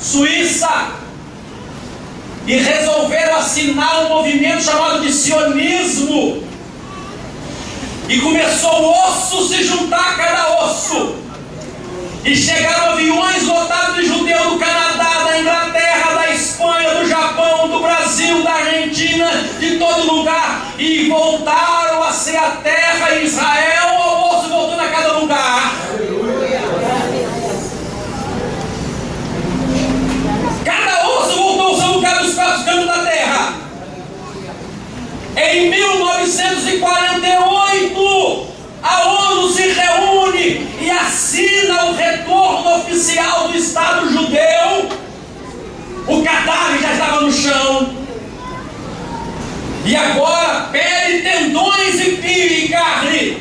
Suíça, 0.00 1.00
e 2.46 2.56
resolveram 2.56 3.36
assinar 3.36 4.06
um 4.06 4.08
movimento 4.08 4.64
chamado 4.64 5.00
de 5.00 5.12
sionismo. 5.12 6.42
E 8.08 8.18
começou 8.18 8.82
o 8.82 9.08
osso 9.08 9.48
se 9.48 9.62
juntar 9.62 10.00
a 10.00 10.14
cada 10.14 10.64
osso. 10.64 11.16
E 12.24 12.34
chegaram 12.34 12.94
aviões 12.94 13.46
lotados 13.46 13.96
de 13.96 14.06
judeus 14.06 14.52
do 14.52 14.58
Canadá, 14.58 15.24
da 15.24 15.40
Inglaterra, 15.40 15.89
Espanha, 16.40 16.94
do 16.94 17.06
Japão, 17.06 17.68
do 17.68 17.80
Brasil, 17.80 18.42
da 18.42 18.52
Argentina, 18.52 19.30
de 19.58 19.78
todo 19.78 20.10
lugar. 20.10 20.72
E 20.78 21.06
voltaram 21.08 22.02
a 22.02 22.12
ser 22.12 22.36
a 22.36 22.52
terra 22.62 23.16
Israel, 23.16 23.98
o 23.98 24.38
osso 24.38 24.48
voltando 24.48 24.80
a 24.80 24.88
cada 24.88 25.18
lugar. 25.18 25.74
Em 35.36 35.70
1948, 35.70 38.46
a 38.82 39.08
ONU 39.08 39.48
se 39.50 39.68
reúne 39.68 40.68
e 40.80 40.90
assina 40.90 41.86
o 41.86 41.94
retorno 41.94 42.76
oficial 42.76 43.48
do 43.48 43.56
Estado 43.56 44.12
judeu. 44.12 45.09
O 46.10 46.24
cadáver 46.24 46.80
já 46.80 46.92
estava 46.92 47.20
no 47.20 47.32
chão. 47.32 47.94
E 49.86 49.94
agora, 49.94 50.68
pele, 50.72 51.22
tendões 51.22 51.94
e 52.00 52.10
pio 52.16 52.52
e 52.52 52.68
carne 52.68 53.38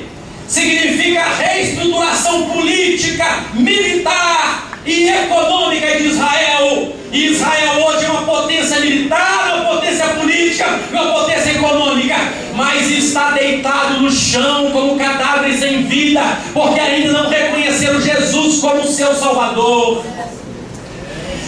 significa 0.47 1.23
reestruturação 1.29 2.47
política, 2.49 3.25
militar 3.53 4.69
e 4.85 5.09
econômica 5.09 5.97
de 5.97 6.09
Israel. 6.09 6.93
E 7.11 7.25
Israel 7.31 7.87
hoje 7.87 8.05
é 8.05 8.09
uma 8.09 8.21
potência 8.21 8.79
militar, 8.79 9.55
uma 9.55 9.73
potência 9.73 10.05
política, 10.09 10.79
uma 10.91 11.11
potência 11.11 11.49
econômica, 11.49 12.17
mas 12.53 12.91
está 12.91 13.31
deitado 13.31 13.99
no 13.99 14.11
chão 14.11 14.69
como 14.71 14.95
cadáver 14.95 15.57
sem 15.57 15.87
vida, 15.87 16.21
porque 16.53 16.79
ainda 16.79 17.13
não 17.13 17.29
reconheceram 17.31 17.99
Jesus 17.99 18.59
como 18.59 18.85
seu 18.85 19.15
Salvador. 19.15 20.03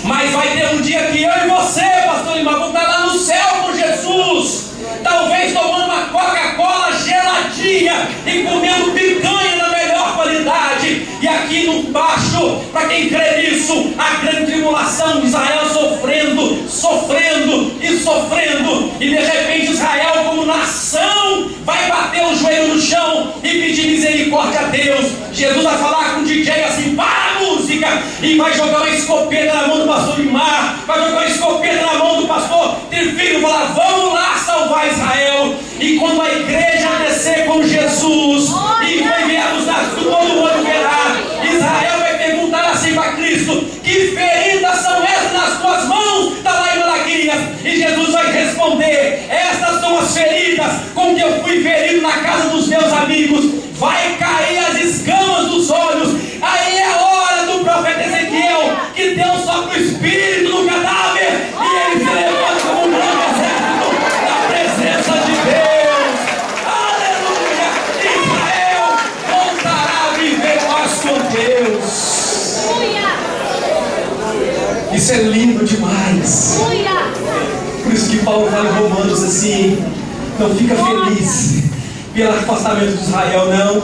Mas 0.03 0.31
vai 0.31 0.47
ter 0.57 0.67
um 0.73 0.81
dia 0.81 0.99
que 1.07 1.23
eu 1.23 1.31
e 1.31 1.47
você, 1.47 1.81
pastor 2.05 2.35
Lima, 2.35 2.53
vamos 2.53 2.67
estar 2.69 2.87
lá 2.87 3.05
no 3.05 3.19
céu 3.19 3.47
com 3.63 3.73
Jesus. 3.73 4.71
Talvez 5.03 5.53
tomando 5.53 5.85
uma 5.85 6.05
Coca-Cola 6.05 6.91
geladinha 6.93 8.07
e 8.25 8.43
comendo 8.43 8.91
picanha 8.91 9.55
na 9.57 9.69
melhor 9.69 10.15
qualidade. 10.15 11.07
E 11.21 11.27
aqui 11.27 11.67
no 11.67 11.83
baixo, 11.91 12.61
para 12.71 12.87
quem 12.87 13.09
crê 13.09 13.41
nisso, 13.41 13.93
a 13.97 14.25
grande 14.25 14.51
tribulação 14.51 15.23
Israel 15.23 15.67
sofrendo, 15.71 16.67
sofrendo 16.67 17.73
e 17.79 17.99
sofrendo. 17.99 18.91
E 18.99 19.09
de 19.09 19.15
repente 19.15 19.71
Israel, 19.71 20.23
como 20.25 20.45
nação, 20.45 21.49
vai 21.63 21.87
bater 21.87 22.25
o 22.25 22.35
joelho 22.35 22.73
no 22.73 22.81
chão 22.81 23.33
e 23.43 23.49
pedir 23.49 23.87
misericórdia 23.87 24.61
a 24.61 24.63
Deus. 24.63 25.11
Jesus 25.31 25.63
vai 25.63 25.77
falar 25.77 26.15
com 26.15 26.21
o 26.21 26.25
DJ 26.25 26.63
assim: 26.63 26.95
para 26.95 27.30
música! 27.71 28.03
E 28.21 28.35
vai 28.35 28.53
jogar 28.53 28.77
uma 28.77 28.89
escopeta 28.89 29.53
na 29.53 29.67
mão 29.67 29.79
do 29.79 29.87
pastor 29.87 30.19
Imar, 30.19 30.79
vai 30.85 30.99
jogar 30.99 31.11
uma 31.11 31.25
escopeta 31.25 31.85
na 31.85 31.93
mão 31.93 32.21
do 32.21 32.27
pastor 32.27 32.75
Trifilho 32.89 33.39
e 33.39 33.41
falar: 33.41 33.65
vamos 33.73 34.13
lá 34.13 34.35
salvar 34.37 34.87
Israel. 34.87 35.55
E 35.79 35.97
quando 35.97 36.21
a 36.21 36.31
igreja 36.31 36.89
descer 37.03 37.45
com 37.45 37.63
Jesus, 37.63 38.49
e 38.87 39.03
vai 39.03 39.25
vermos 39.25 39.65
todo 39.95 40.11
mundo 40.11 40.63
verá, 40.63 41.00
não 80.41 80.55
fica 80.55 80.75
feliz 80.75 81.63
pelo 82.13 82.29
afastamento 82.31 82.97
de 82.97 83.03
Israel, 83.03 83.47
não, 83.47 83.81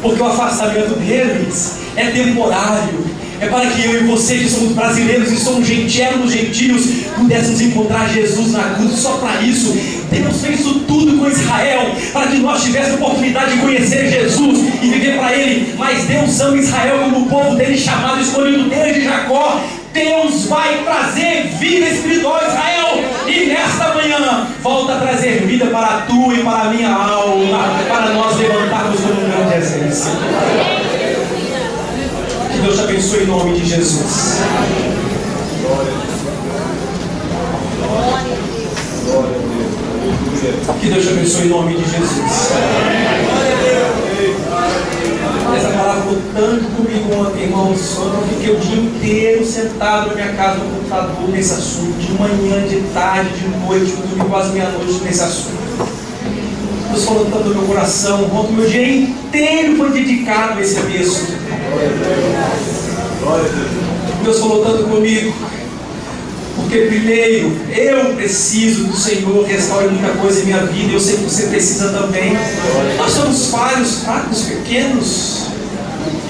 porque 0.00 0.22
o 0.22 0.26
afastamento 0.26 0.98
deles 1.00 1.72
é 1.96 2.06
temporário. 2.06 3.16
É 3.38 3.48
para 3.48 3.66
que 3.66 3.84
eu 3.84 4.00
e 4.00 4.04
você, 4.04 4.38
que 4.38 4.48
somos 4.48 4.72
brasileiros 4.72 5.30
e 5.30 5.36
somos 5.36 5.66
gentios, 5.66 6.32
gentios, 6.32 6.86
pudéssemos 7.16 7.60
encontrar 7.60 8.08
Jesus 8.08 8.52
na 8.52 8.62
cruz. 8.70 8.92
Só 8.98 9.18
para 9.18 9.42
isso, 9.42 9.76
Deus 10.10 10.40
fez 10.40 10.60
isso 10.60 10.80
tudo 10.88 11.18
com 11.18 11.28
Israel, 11.28 11.94
para 12.14 12.28
que 12.28 12.38
nós 12.38 12.62
tivéssemos 12.62 12.98
oportunidade 12.98 13.52
de 13.52 13.58
conhecer 13.58 14.10
Jesus 14.10 14.58
e 14.82 14.88
viver 14.88 15.18
para 15.18 15.36
Ele. 15.36 15.74
Mas 15.76 16.04
Deus 16.04 16.40
ama 16.40 16.56
Israel 16.56 17.00
como 17.00 17.26
o 17.26 17.28
povo 17.28 17.56
dele 17.56 17.76
chamado, 17.76 18.22
escolhido 18.22 18.70
desde 18.70 19.04
Jacó. 19.04 19.60
Deus 19.92 20.46
vai 20.46 20.82
trazer 20.82 21.50
vida 21.58 21.90
espiritual 21.90 22.36
a 22.36 22.48
Israel. 22.48 23.04
Nesta 23.46 23.94
manhã, 23.94 24.48
volta 24.60 24.94
a 24.94 25.00
trazer 25.00 25.46
vida 25.46 25.66
para 25.66 25.86
a 25.86 26.00
tua 26.02 26.34
e 26.34 26.42
para 26.42 26.62
a 26.62 26.70
minha 26.70 26.92
alma, 26.92 27.58
para 27.88 28.12
nós 28.12 28.36
levantarmos 28.36 29.00
como 29.00 29.20
grande 29.20 29.54
exército. 29.54 30.16
Que 32.52 32.58
Deus 32.58 32.76
te 32.76 32.82
abençoe 32.82 33.22
em 33.22 33.26
nome 33.26 33.52
de 33.60 33.64
Jesus. 33.64 34.40
Que 40.80 40.88
Deus 40.88 41.04
te 41.04 41.10
abençoe 41.10 41.46
em 41.46 41.48
nome 41.48 41.74
de 41.74 41.84
Jesus. 41.84 43.75
Essa 45.56 45.68
palavra 45.68 46.02
ficou 46.02 46.18
tanto 46.34 46.64
comigo 46.76 47.14
ontem, 47.14 47.44
irmãos. 47.44 47.98
Ontem 47.98 48.16
eu 48.16 48.28
fiquei 48.28 48.54
o 48.54 48.58
dia 48.58 48.82
inteiro 48.82 49.46
sentado 49.46 50.08
na 50.08 50.14
minha 50.14 50.32
casa 50.34 50.58
no 50.58 50.70
computador 50.70 51.28
nesse 51.28 51.52
assunto. 51.52 51.98
De 51.98 52.12
manhã, 52.12 52.66
de 52.66 52.80
tarde, 52.92 53.30
de 53.30 53.48
noite, 53.66 53.90
eu 53.92 54.06
dormi 54.06 54.30
quase 54.30 54.52
meia-noite 54.52 55.00
nesse 55.04 55.22
assunto. 55.22 55.56
Deus 56.90 57.04
falou 57.04 57.26
tanto 57.26 57.48
no 57.48 57.54
meu 57.54 57.64
coração. 57.64 58.24
Ontem 58.32 58.52
meu 58.54 58.68
dia 58.68 58.88
inteiro 58.88 59.76
foi 59.76 59.90
dedicado 59.90 60.58
a 60.58 60.62
esse 60.62 60.80
texto. 60.80 61.36
Deus 64.22 64.38
falou 64.38 64.64
tanto 64.64 64.84
comigo. 64.84 65.34
Porque 66.56 66.78
primeiro, 66.78 67.54
eu 67.76 68.14
preciso 68.16 68.84
do 68.84 68.96
Senhor 68.96 69.44
restaure 69.46 69.88
muita 69.88 70.08
coisa 70.18 70.40
em 70.40 70.46
minha 70.46 70.64
vida, 70.66 70.94
eu 70.94 71.00
sei 71.00 71.16
que 71.16 71.24
você 71.24 71.46
precisa 71.48 71.90
também. 71.90 72.36
Nós 72.96 73.12
somos 73.12 73.46
falhos, 73.48 74.02
fracos, 74.02 74.42
pequenos. 74.42 75.46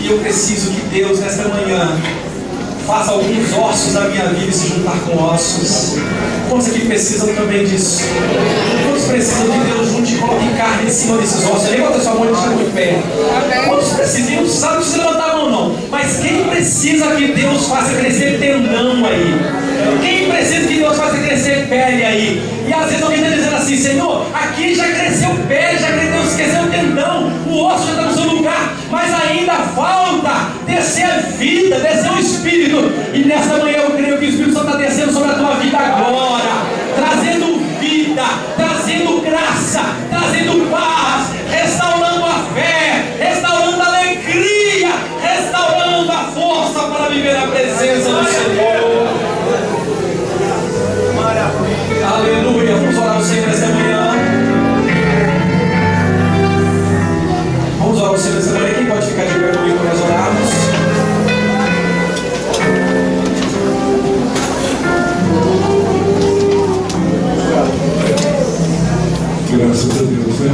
E 0.00 0.08
eu 0.08 0.18
preciso 0.18 0.70
que 0.72 0.80
Deus, 0.88 1.20
nesta 1.20 1.48
manhã, 1.48 1.96
faça 2.86 3.10
alguns 3.10 3.52
ossos 3.52 3.92
da 3.92 4.02
minha 4.02 4.26
vida 4.28 4.52
se 4.52 4.68
juntar 4.68 4.98
com 5.00 5.16
ossos. 5.22 5.96
Quantos 6.48 6.68
aqui 6.68 6.86
precisam 6.86 7.34
também 7.34 7.64
disso? 7.64 8.02
Quantos 8.84 9.04
precisam 9.04 9.50
de 9.50 9.58
Deus 9.70 9.88
junto 9.88 10.10
e 10.10 10.16
coloque 10.16 10.48
carne 10.56 10.86
em 10.86 10.90
cima 10.90 11.18
desses 11.18 11.44
ossos? 11.44 11.70
Levanta 11.70 12.00
sua 12.00 12.14
mão 12.14 12.32
e 12.32 12.36
chama 12.36 12.64
de 12.64 12.70
pé. 12.70 13.02
Quantos 13.66 13.88
precisam? 13.88 14.36
Não 14.36 14.42
não 14.42 14.76
precisa 14.76 14.98
levantar 14.98 15.30
a 15.30 15.36
mão, 15.36 15.50
não. 15.50 15.76
Mas 15.90 16.18
quem 16.18 16.44
precisa 16.44 17.16
que 17.16 17.32
Deus 17.32 17.66
faça 17.66 17.94
crescer 17.94 18.38
tendão 18.38 19.04
aí? 19.04 19.65
Quem 20.00 20.28
precisa 20.28 20.66
que 20.66 20.74
Deus 20.78 20.96
faça 20.96 21.16
crescer 21.18 21.66
pele 21.68 22.04
aí? 22.04 22.42
E 22.66 22.72
às 22.72 22.86
vezes 22.86 23.02
alguém 23.02 23.22
está 23.22 23.34
dizendo 23.34 23.56
assim, 23.56 23.76
Senhor, 23.76 24.26
aqui 24.34 24.74
já 24.74 24.84
cresceu 24.84 25.30
pé, 25.46 25.76
já 25.78 25.88
cresceu, 25.92 26.36
cresceu 26.36 26.62
o 26.62 26.70
tendão, 26.70 27.32
o 27.46 27.64
osso 27.64 27.86
já 27.86 27.92
está 27.92 28.02
no 28.02 28.14
seu 28.14 28.24
lugar, 28.24 28.74
mas 28.90 29.14
ainda 29.14 29.52
falta 29.54 30.50
descer 30.66 31.04
a 31.04 31.18
vida, 31.18 31.78
descer 31.78 32.10
o 32.10 32.18
Espírito. 32.18 32.92
E 33.14 33.24
nessa 33.24 33.58
manhã 33.58 33.78
eu 33.78 33.95
Graças 69.58 69.90
a 69.90 70.02
Deus, 70.02 70.38
né? 70.40 70.52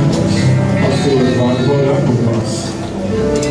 Pastor 0.80 1.66
vai 1.66 1.88
orar 1.88 2.02
por 2.02 2.22
nós. 2.22 3.41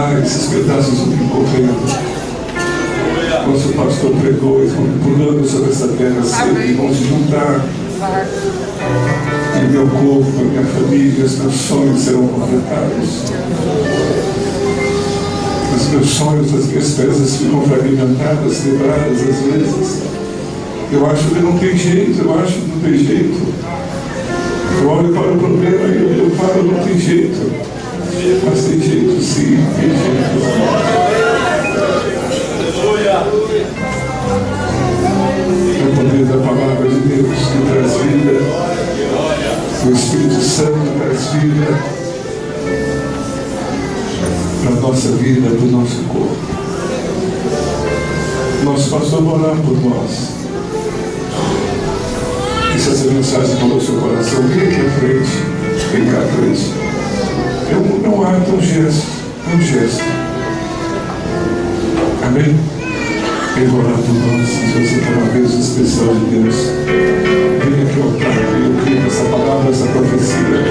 Esses 0.00 0.46
pedaços 0.46 1.06
me 1.06 1.28
correndo. 1.28 1.76
Nosso 3.46 3.68
pastor 3.74 4.12
pregou 4.12 4.64
e 4.64 4.66
vão 4.66 4.86
pulando 5.04 5.46
sobre 5.46 5.70
essa 5.70 5.88
terra 5.88 6.22
sempre 6.22 6.70
e 6.70 6.72
vão 6.72 6.88
se 6.88 7.04
juntar. 7.04 7.66
E 9.60 9.70
meu 9.70 9.86
corpo, 9.86 10.40
a 10.40 10.44
minha 10.44 10.64
família, 10.64 11.24
os 11.24 11.36
meus 11.36 11.54
sonhos 11.54 12.00
serão 12.00 12.26
completados. 12.28 13.24
Os 15.76 15.88
meus 15.88 16.08
sonhos, 16.08 16.54
as 16.54 16.66
minhas 16.66 16.90
peças 16.92 17.36
ficam 17.36 17.62
fragmentadas, 17.62 18.58
quebradas 18.60 19.20
às 19.20 19.38
vezes. 19.52 20.02
Eu 20.90 21.06
acho 21.06 21.24
que 21.28 21.40
não 21.40 21.58
tem 21.58 21.76
jeito, 21.76 22.22
eu 22.22 22.40
acho 22.40 22.54
que 22.54 22.68
não 22.68 22.80
tem 22.80 22.98
jeito. 22.98 23.38
Eu 24.80 24.88
olho 24.88 25.12
para 25.12 25.30
o 25.30 25.38
problema 25.38 25.88
e 25.88 26.18
eu, 26.18 26.24
eu 26.24 26.30
falo, 26.30 26.72
não 26.72 26.82
tem 26.84 26.98
jeito. 26.98 27.69
Mas 28.12 28.64
tem 28.64 28.80
jeito 28.80 29.22
sim, 29.22 29.56
tem 29.76 29.88
jeito. 29.88 30.40
É 35.78 35.84
o 35.84 35.96
poder 35.96 36.24
da 36.24 36.38
palavra 36.38 36.88
de 36.88 37.00
Deus 37.00 37.38
que 37.38 37.58
traz 37.70 37.92
vida. 38.02 38.34
O 39.86 39.92
Espírito 39.92 40.40
Santo 40.42 40.78
traz 40.98 41.26
vida 41.34 42.00
para 44.64 44.72
a 44.72 44.80
nossa 44.80 45.08
vida, 45.12 45.50
para 45.50 45.66
o 45.66 45.70
nosso 45.70 46.02
corpo. 46.08 46.36
Nosso 48.64 48.90
pastor 48.90 49.22
orar 49.24 49.56
por 49.56 49.80
nós. 49.88 50.30
E 52.74 52.78
se 52.78 52.90
essa 52.90 53.04
mensagem 53.04 53.56
falou 53.56 53.80
seu 53.80 53.94
coração, 53.94 54.42
vem 54.48 54.66
aqui 54.66 54.86
à 54.86 54.90
frente, 54.98 55.30
vem 55.92 56.06
cá 56.06 56.18
à 56.18 56.26
frente. 56.26 56.79
É 57.72 58.08
um 58.08 58.22
ato, 58.26 58.50
um 58.50 58.60
gesto, 58.60 59.06
um 59.54 59.60
gesto. 59.62 60.02
Amém? 62.26 62.56
Vai 63.54 63.64
orar 63.78 63.98
por 63.98 64.14
nós, 64.14 64.48
se 64.48 64.66
você 64.72 65.00
quer 65.00 65.16
uma 65.16 65.30
bênção 65.30 65.60
especial 65.60 66.14
de 66.16 66.24
Deus. 66.26 66.54
Venha 67.64 67.86
aqui 67.86 68.00
ao 68.00 68.08
altar, 68.08 68.60
eu 68.60 68.82
creio 68.82 69.06
essa 69.06 69.22
palavra, 69.24 69.70
essa 69.70 69.86
profecia, 69.86 70.64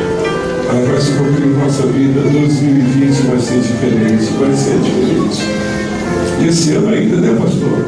ela 0.70 0.92
vai 0.92 1.00
se 1.00 1.12
cumprir 1.12 1.48
em 1.48 1.58
nossa 1.58 1.84
vida. 1.84 2.20
2020 2.20 3.28
vai 3.28 3.40
ser 3.40 3.60
diferente, 3.62 4.34
vai 4.38 4.54
ser 4.54 4.80
diferente. 4.80 5.42
E 6.42 6.48
esse 6.50 6.74
ano 6.74 6.90
ainda, 6.90 7.16
né, 7.16 7.38
pastor? 7.40 7.86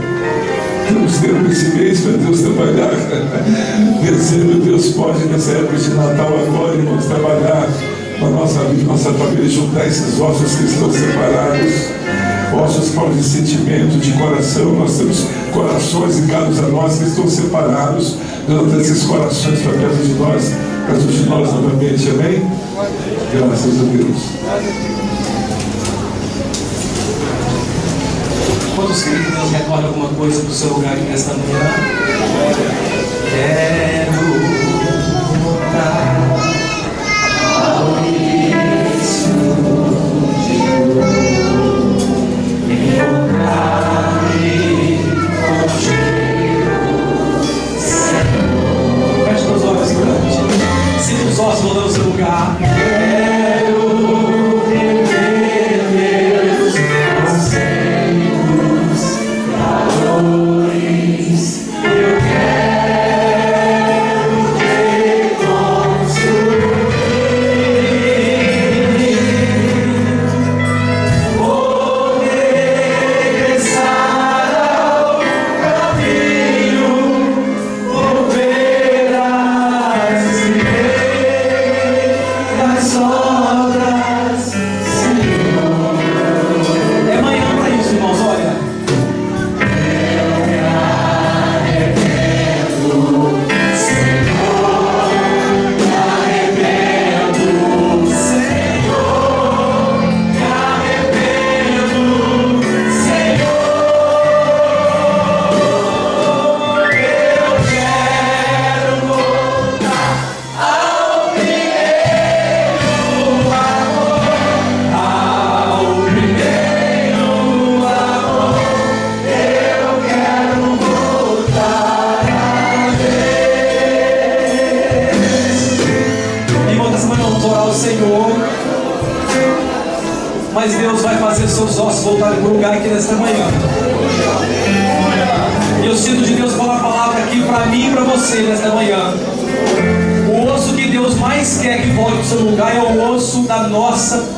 Temos 0.87 1.17
tempo 1.17 1.51
esse 1.51 1.75
mês 1.75 1.99
para 1.99 2.13
Deus 2.13 2.41
trabalhar. 2.41 2.91
Dezembro, 4.05 4.61
Deus 4.61 4.87
pode, 4.89 5.25
nessa 5.25 5.51
época 5.51 5.77
de 5.77 5.89
Natal, 5.89 6.33
agora, 6.47 6.75
irmãos, 6.75 7.05
trabalhar 7.05 7.67
na 8.21 8.29
nossa 8.29 8.63
vida, 8.65 8.83
nossa 8.83 9.11
família, 9.13 9.49
juntar 9.49 9.87
esses 9.87 10.19
ossos 10.19 10.55
que 10.55 10.65
estão 10.65 10.91
separados. 10.91 11.73
Ossos 12.53 12.93
falam 12.93 13.13
de 13.13 13.23
sentimento, 13.23 13.97
de 13.97 14.11
coração. 14.13 14.73
Nós 14.73 14.97
temos 14.97 15.25
corações 15.51 16.19
ligados 16.19 16.59
a 16.59 16.67
nós 16.67 16.99
que 16.99 17.05
estão 17.05 17.27
separados. 17.27 18.17
Traz 18.45 18.89
esses 18.89 19.03
corações 19.03 19.59
para 19.61 19.73
perto 19.73 20.03
de 20.03 20.13
nós, 20.13 20.51
perto 20.85 21.07
de 21.07 21.29
nós 21.29 21.53
novamente. 21.53 22.09
Amém? 22.09 22.47
Graças 23.33 23.79
a 23.79 23.83
Deus. 23.83 24.17
Quantos 28.75 29.03
queridos 29.03 29.25
que 29.25 29.31
Deus 29.31 29.51
recorda 29.51 29.87
alguma 29.87 30.09
coisa 30.09 30.41
do 30.41 30.53
seu 30.53 30.73
lugar 30.73 30.93
aqui 30.93 31.05
nesta 31.05 31.33
manhã? 31.33 31.59
Quero 33.31 34.20
Voltando 51.71 51.87
ao 51.87 51.89
seu 51.89 52.03
lugar. 52.03 52.90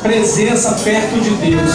Presença 0.04 0.72
perto 0.84 1.18
de 1.18 1.30
Deus. 1.30 1.70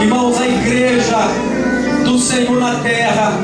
Irmãos, 0.00 0.40
a 0.40 0.46
igreja 0.46 1.18
do 2.02 2.18
Senhor 2.18 2.58
na 2.58 2.76
terra 2.76 3.38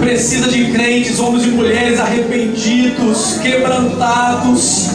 precisa 0.00 0.48
de 0.48 0.72
crentes, 0.72 1.20
homens 1.20 1.44
e 1.44 1.50
mulheres 1.50 2.00
arrependidos, 2.00 3.38
quebrantados, 3.40 4.88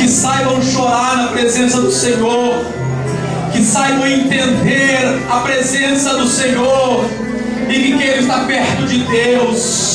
que 0.00 0.08
saibam 0.08 0.60
chorar 0.60 1.16
na 1.16 1.28
presença 1.28 1.80
do 1.80 1.92
Senhor, 1.92 2.64
que 3.52 3.62
saibam 3.62 4.04
entender 4.04 4.98
a 5.30 5.38
presença 5.42 6.16
do 6.16 6.26
Senhor 6.26 7.04
e 7.68 7.72
que 7.72 7.98
queiram 7.98 8.22
estar 8.22 8.44
perto 8.48 8.84
de 8.84 8.98
Deus. 8.98 9.93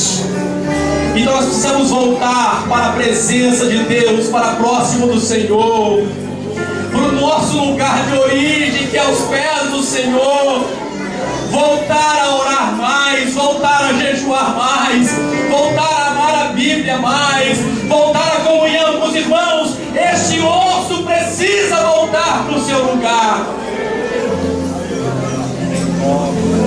Nós 1.30 1.46
precisamos 1.46 1.90
voltar 1.92 2.66
para 2.68 2.88
a 2.88 2.92
presença 2.94 3.68
de 3.68 3.78
Deus, 3.84 4.28
para 4.30 4.56
próximo 4.56 5.08
do 5.08 5.20
Senhor, 5.20 6.04
para 6.92 7.02
o 7.02 7.12
nosso 7.12 7.56
lugar 7.56 8.04
de 8.08 8.18
origem, 8.18 8.88
que 8.88 8.98
é 8.98 9.02
aos 9.02 9.20
pés 9.22 9.70
do 9.70 9.84
Senhor. 9.84 10.66
Voltar 11.52 12.20
a 12.24 12.36
orar 12.36 12.76
mais, 12.76 13.34
voltar 13.34 13.90
a 13.90 13.94
jejuar 13.94 14.56
mais, 14.56 15.12
voltar 15.50 15.84
a 15.84 16.08
amar 16.08 16.46
a 16.46 16.54
Bíblia 16.54 16.98
mais, 16.98 17.60
voltar 17.88 18.38
a 18.38 18.40
comunhão 18.42 19.00
com 19.00 19.08
os 19.08 19.16
irmãos. 19.16 19.78
Este 19.96 20.40
osso 20.40 21.04
precisa 21.04 21.76
voltar 21.76 22.44
para 22.46 22.58
o 22.58 22.66
seu 22.66 22.92
lugar. 22.92 23.46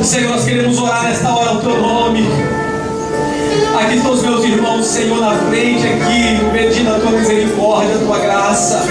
Senhor, 0.04 0.30
nós 0.30 0.44
queremos 0.44 0.78
orar 0.78 1.02
nesta 1.02 1.28
hora 1.28 1.52
o 1.54 1.60
teu 1.60 1.80
nome. 1.80 2.61
Aqui 3.78 3.96
estão 3.96 4.12
os 4.12 4.22
meus 4.22 4.44
irmãos, 4.44 4.86
Senhor, 4.86 5.20
na 5.20 5.34
frente 5.48 5.86
aqui, 5.86 6.38
pedindo 6.52 6.94
a 6.94 6.98
tua 6.98 7.10
misericórdia, 7.12 7.94
a 7.94 7.98
tua 7.98 8.18
graça. 8.18 8.82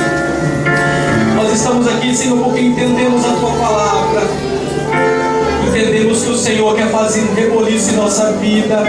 Nós 1.36 1.54
estamos 1.54 1.88
aqui, 1.88 2.16
Senhor, 2.16 2.44
porque 2.44 2.62
entendemos 2.62 3.24
a 3.26 3.34
tua 3.34 3.52
palavra. 3.52 4.22
Entendemos 5.68 6.24
que 6.24 6.30
o 6.30 6.38
Senhor 6.38 6.76
quer 6.76 6.90
fazer 6.90 7.22
um 7.22 7.34
reboliço 7.34 7.92
em 7.92 7.96
nossa 7.96 8.32
vida. 8.34 8.84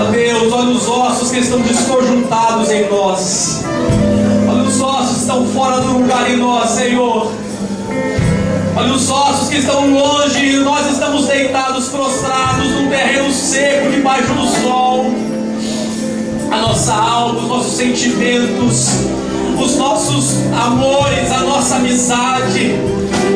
Ó 0.00 0.10
Deus, 0.10 0.52
olha 0.52 0.70
os 0.70 0.88
ossos 0.88 1.30
que 1.30 1.38
estão 1.38 1.60
desconjuntados 1.60 2.70
em 2.70 2.88
nós. 2.88 3.64
Olha 4.48 4.62
os 4.62 4.80
ossos 4.80 5.14
que 5.14 5.20
estão 5.20 5.46
fora 5.46 5.80
do 5.80 5.98
lugar 5.98 6.30
em 6.30 6.36
nós, 6.36 6.70
Senhor. 6.70 7.32
Olha 8.76 8.92
os 8.92 9.10
ossos 9.10 9.48
que 9.48 9.56
estão 9.56 9.90
longe 9.90 10.44
e 10.44 10.56
nós 10.58 10.90
estamos 10.92 11.26
deitados, 11.26 11.77
seco, 13.38 13.90
debaixo 13.90 14.32
do 14.34 14.46
sol. 14.62 15.06
A 16.50 16.56
nossa 16.56 16.94
alma, 16.94 17.40
os 17.40 17.48
nossos 17.48 17.76
sentimentos, 17.76 18.88
os 19.62 19.76
nossos 19.76 20.36
amores, 20.52 21.30
a 21.30 21.40
nossa 21.40 21.76
amizade, 21.76 22.74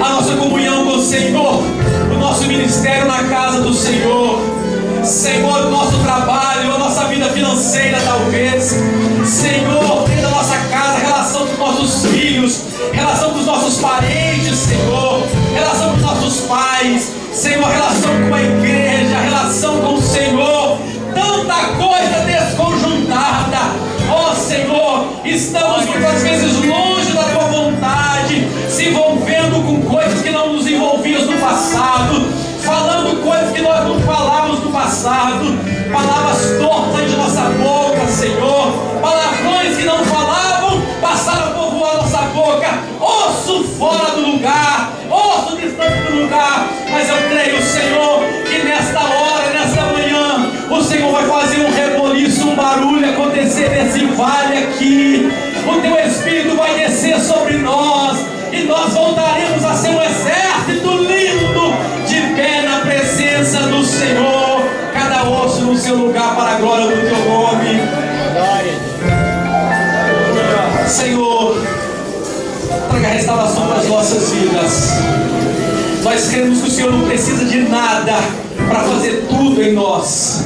a 0.01 0.09
nossa 0.11 0.35
comunhão 0.37 0.87
com 0.87 0.97
o 0.97 1.03
Senhor, 1.03 1.63
o 2.11 2.19
nosso 2.19 2.45
ministério 2.47 3.07
na 3.07 3.25
casa 3.25 3.61
do 3.61 3.73
Senhor. 3.73 4.41
Senhor, 5.05 5.67
o 5.67 5.71
nosso 5.71 5.99
trabalho, 5.99 6.75
a 6.75 6.79
nossa 6.79 7.07
vida 7.07 7.29
financeira, 7.31 7.99
talvez. 8.05 8.77
Senhor, 9.25 10.09
dentro 10.09 10.23
da 10.23 10.31
nossa 10.31 10.57
casa, 10.71 10.99
relação 10.99 11.47
com 11.47 11.53
os 11.53 11.59
nossos 11.59 12.07
filhos, 12.07 12.61
relação 12.93 13.31
com 13.31 13.41
os 13.41 13.47
nossos 13.47 13.81
parentes, 13.81 14.59
Senhor, 14.59 15.27
relação 15.55 15.91
com 15.91 15.97
os 15.97 16.03
nossos 16.03 16.41
pais, 16.43 17.13
Senhor, 17.33 17.69
relação 17.69 18.11
com 18.29 18.35
a 18.35 18.43
igreja, 18.43 18.92
vezes 26.23 26.65
longe 26.65 27.13
da 27.13 27.25
tua 27.25 27.45
vontade, 27.47 28.47
se 28.69 28.89
envolvendo 28.89 29.63
com 29.67 29.83
coisas 29.83 30.23
que 30.23 30.31
não 30.31 30.53
nos 30.53 30.67
envolvíamos 30.67 31.29
no 31.29 31.39
passado, 31.39 32.29
falando 32.63 33.23
coisas 33.23 33.51
que 33.53 33.61
nós 33.61 33.85
não 33.87 34.01
falávamos 34.01 34.61
no 34.61 34.71
passado, 34.71 35.59
palavras 35.93 36.59
tortas 36.61 37.11
de 37.11 37.17
nossa 37.17 37.43
boca, 37.43 38.07
Senhor, 38.07 38.73
palavrões 39.01 39.77
que 39.77 39.85
não 39.85 40.05
falavam, 40.05 40.81
passaram 41.01 41.49
a 41.49 41.51
povoar 41.51 41.97
nossa 41.97 42.19
boca, 42.35 42.69
osso 43.01 43.65
fora 43.79 44.13
do 44.13 44.21
lugar, 44.21 44.93
osso 45.11 45.57
distante 45.57 46.11
do 46.11 46.23
lugar, 46.23 46.69
mas 46.91 47.09
eu 47.09 47.17
creio, 47.29 47.63
Senhor, 47.63 48.23
que 48.49 48.63
nesta 48.63 49.01
hora, 49.01 49.51
nesta 49.53 49.83
manhã, 49.87 50.51
o 50.71 50.83
Senhor 50.83 51.11
vai 51.11 51.27
fazer 51.27 51.61
um 51.61 51.71
reboliço, 51.71 52.49
um 52.49 52.55
barulho 52.55 53.09
acontecer 53.11 53.69
nesse 53.71 54.07
vale 54.07 54.57
aqui, 54.57 54.72
nossas 74.03 74.33
vidas. 74.33 74.91
Nós 76.03 76.29
cremos 76.29 76.61
que 76.61 76.69
o 76.69 76.71
Senhor 76.73 76.91
não 76.91 77.07
precisa 77.07 77.45
de 77.45 77.61
nada 77.69 78.19
para 78.69 78.81
fazer 78.81 79.25
tudo 79.29 79.63
em 79.63 79.75
nós. 79.75 80.45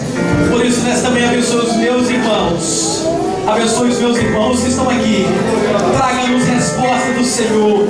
Por 0.51 0.63
isso, 0.63 0.81
nesta 0.83 1.09
manhã, 1.09 1.31
abençoe 1.31 1.65
os 1.65 1.77
meus 1.77 2.11
irmãos. 2.11 3.07
Abençoe 3.47 3.89
os 3.89 3.99
meus 3.99 4.19
irmãos 4.19 4.61
que 4.61 4.69
estão 4.69 4.91
aqui. 4.91 5.27
Traga-nos 5.97 6.45
resposta 6.45 7.13
do 7.17 7.25
Senhor. 7.25 7.89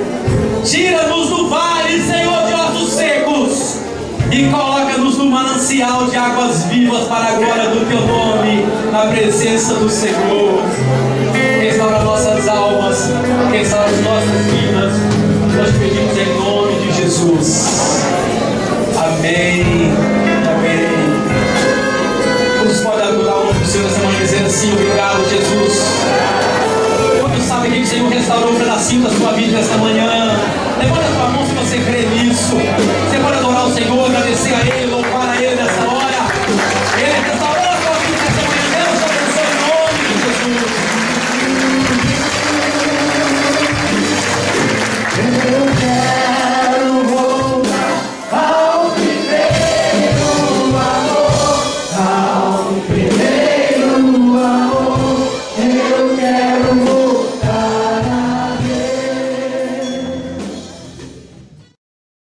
Tira-nos 0.63 1.29
do 1.29 1.49
vale, 1.49 2.01
Senhor, 2.01 2.47
de 2.47 2.53
ossos 2.53 2.93
secos. 2.93 3.75
E 4.31 4.49
coloca-nos 4.49 5.17
no 5.17 5.25
manancial 5.25 6.05
de 6.05 6.15
águas 6.15 6.63
vivas 6.63 7.07
para 7.09 7.27
a 7.27 7.31
glória 7.33 7.69
do 7.71 7.89
teu 7.89 8.07
nome, 8.07 8.65
na 8.89 9.07
presença 9.07 9.73
do 9.73 9.89
Senhor. 9.89 10.63
Restaura 11.59 12.03
nossas 12.03 12.47
almas, 12.47 13.09
restaura 13.51 13.89
as 13.89 14.01
nossas 14.01 14.45
vidas 14.45 15.06
nós 15.57 15.71
pedimos 15.71 16.15
em 16.15 16.33
nome 16.35 16.75
de 16.75 17.01
Jesus. 17.01 18.05
Amém. 18.95 19.91
Amém. 20.53 20.87
Vamos 22.59 22.79
pode 22.81 23.01
adorar 23.01 23.37
o 23.39 23.65
Senhor 23.65 23.85
nessa 23.85 24.03
manhã 24.03 24.19
dizendo 24.19 24.45
assim, 24.45 24.71
obrigado 24.71 25.27
Jesus. 25.27 25.83
Quantos 27.19 27.43
sabem 27.43 27.71
que 27.71 27.79
o 27.79 27.87
Senhor 27.87 28.09
restaurou 28.09 28.53
um 28.53 28.59
pedacinho 28.59 29.01
da 29.01 29.09
sua 29.09 29.31
vida 29.31 29.57
nessa 29.57 29.77
manhã? 29.77 30.37
Levanta 30.77 31.07
a 31.07 31.15
sua 31.15 31.29
mão 31.29 31.45
se 31.47 31.55
você 31.55 31.79
crê 31.79 32.05
nisso. 32.05 32.55
Você 33.09 33.17
pode 33.19 33.37
adorar 33.37 33.65
o 33.65 33.73
Senhor, 33.73 34.05
agradecer 34.05 34.53
a 34.53 34.59
Ele. 34.59 34.86